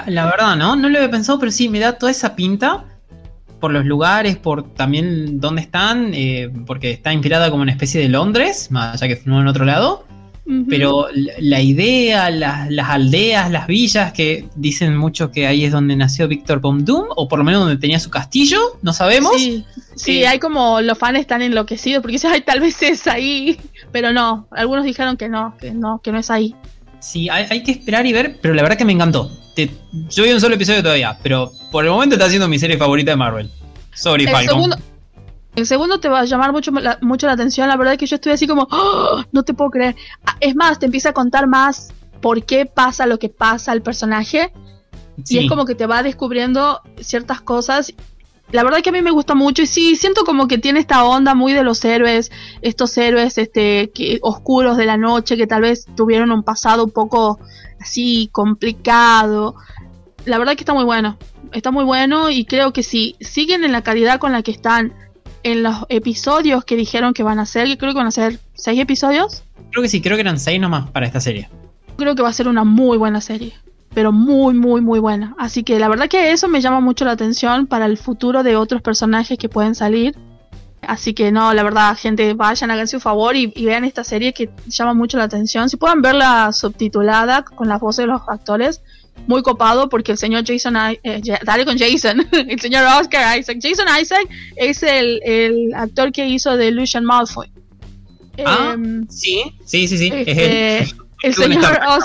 [0.06, 0.76] La, verdad, ¿no?
[0.76, 2.91] No lo había pensado, pero sí, me da toda esa pinta
[3.62, 8.08] por los lugares, por también dónde están, eh, porque está inspirada como una especie de
[8.08, 10.04] Londres, más allá que no en otro lado.
[10.68, 11.06] Pero
[11.38, 16.60] la idea, las aldeas, las villas, que dicen mucho que ahí es donde nació Víctor
[16.60, 19.40] Von Doom, o por lo menos donde tenía su castillo, no sabemos.
[19.94, 23.60] Sí, hay como los fans están enloquecidos porque dicen, ay, tal vez es ahí,
[23.92, 26.56] pero no, algunos dijeron que no, que no, que no es ahí.
[27.03, 29.28] Sí, hay, que esperar y ver, pero la verdad que me encantó.
[30.09, 33.11] yo vi un solo episodio todavía, pero por el momento está siendo mi serie favorita
[33.11, 33.50] de Marvel.
[33.92, 34.72] Sorry, Falcon.
[35.57, 37.68] El segundo te va a llamar mucho la, mucho la atención.
[37.68, 39.22] La verdad es que yo estoy así como, ¡Oh!
[39.32, 39.96] no te puedo creer.
[40.24, 43.82] Ah, es más, te empieza a contar más por qué pasa lo que pasa al
[43.82, 44.53] personaje.
[45.28, 47.92] Y es como que te va descubriendo ciertas cosas.
[48.53, 50.78] La verdad es que a mí me gusta mucho y sí, siento como que tiene
[50.78, 52.30] esta onda muy de los héroes,
[52.61, 56.90] estos héroes este, que, oscuros de la noche que tal vez tuvieron un pasado un
[56.90, 57.40] poco
[57.80, 59.55] así complicado.
[60.26, 61.16] La verdad que está muy bueno,
[61.53, 64.92] está muy bueno y creo que si siguen en la calidad con la que están
[65.44, 68.38] en los episodios que dijeron que van a ser, que creo que van a ser
[68.55, 69.44] seis episodios.
[69.70, 71.48] Creo que sí, creo que eran seis nomás para esta serie.
[71.96, 73.55] Creo que va a ser una muy buena serie,
[73.95, 75.34] pero muy, muy, muy buena.
[75.38, 78.57] Así que la verdad que eso me llama mucho la atención para el futuro de
[78.57, 80.16] otros personajes que pueden salir.
[80.80, 84.32] Así que no, la verdad, gente, vayan, hagan su favor y, y, vean esta serie
[84.32, 85.68] que llama mucho la atención.
[85.70, 88.82] Si pueden verla subtitulada con las voces de los actores,
[89.28, 90.74] muy copado porque el señor Jason,
[91.05, 93.59] eh, dale con Jason, el señor Oscar Isaac.
[93.62, 94.26] Jason Isaac
[94.57, 97.49] es el, el actor que hizo de Lucian Malfoy.
[98.45, 100.11] Ah, Em, sí, sí, sí, sí.
[100.12, 100.78] es este,
[101.22, 102.05] el señor Star Trek Os-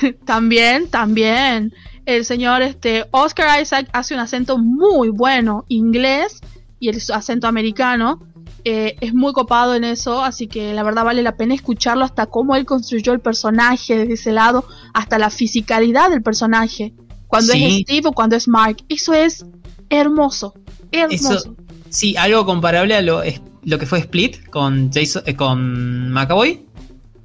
[0.24, 1.72] también, también.
[2.06, 6.40] El señor este, Oscar Isaac hace un acento muy bueno inglés
[6.80, 8.20] y el acento americano.
[8.66, 12.26] Eh, es muy copado en eso, así que la verdad vale la pena escucharlo hasta
[12.26, 14.64] cómo él construyó el personaje desde ese lado,
[14.94, 16.94] hasta la fisicalidad del personaje.
[17.26, 17.64] Cuando Sí.
[17.64, 18.78] es Steve o cuando es Mark.
[18.88, 19.44] Eso es
[19.90, 20.54] hermoso.
[20.92, 21.34] Hermoso.
[21.34, 21.56] Eso-
[21.90, 26.60] Sí, algo comparable a lo, es- lo que fue Split con Jason, eh, con McAvoy.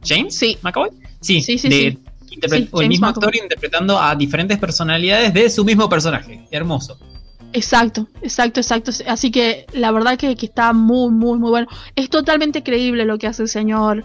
[0.06, 0.36] ¿James?
[0.38, 0.58] Sí.
[0.62, 0.90] ¿McAvoy?
[1.22, 2.00] Sí, Sí, sí, de- sí.
[2.40, 6.46] Interpre- Sí, o el mismo actor interpretando a diferentes personalidades de su mismo personaje.
[6.52, 6.98] Hermoso.
[7.52, 8.92] Exacto, exacto, exacto.
[9.08, 11.68] Así que la verdad que, que está muy, muy, muy bueno.
[11.96, 14.04] Es totalmente creíble lo que hace el señor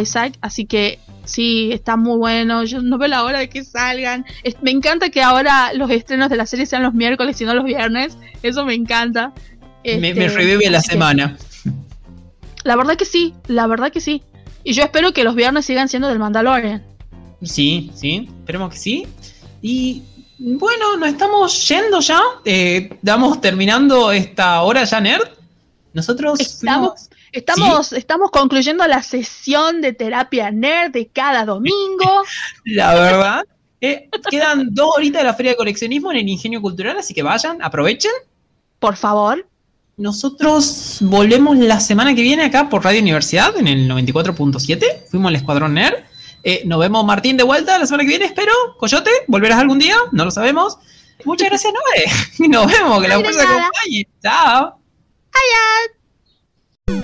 [0.00, 2.62] Isaac, así que sí, está muy bueno.
[2.62, 4.24] Yo no veo la hora de que salgan.
[4.44, 7.54] Es- me encanta que ahora los estrenos de la serie sean los miércoles y no
[7.54, 8.16] los viernes.
[8.44, 9.32] Eso me encanta.
[9.84, 11.36] me, Este, me revive la que- semana.
[12.62, 14.22] La verdad que sí, la verdad que sí.
[14.62, 16.82] Y yo espero que los viernes sigan siendo del Mandalorian.
[17.44, 19.06] Sí, sí, esperemos que sí.
[19.62, 20.02] Y
[20.38, 22.20] bueno, nos estamos yendo ya.
[22.44, 25.28] Eh, damos terminando esta hora ya, nerd.
[25.92, 32.22] Nosotros Estamos- fuimos- Estamos, estamos concluyendo la sesión de terapia nerd de cada domingo.
[32.64, 33.44] La verdad.
[33.80, 37.22] eh, quedan dos horitas de la Feria de Coleccionismo en el Ingenio Cultural, así que
[37.24, 38.12] vayan, aprovechen.
[38.78, 39.44] Por favor.
[39.96, 44.84] Nosotros volvemos la semana que viene acá por Radio Universidad en el 94.7.
[45.10, 45.96] Fuimos al Escuadrón Nerd.
[46.46, 48.52] Eh, nos vemos Martín de vuelta la semana que viene, espero.
[48.78, 49.96] Coyote, ¿volverás algún día?
[50.12, 50.78] No lo sabemos.
[51.24, 52.04] Muchas gracias, Noé.
[52.48, 54.06] Nos vemos, que la fuerza acompañe.
[54.22, 54.78] Chao.
[55.32, 57.02] ¡Ay,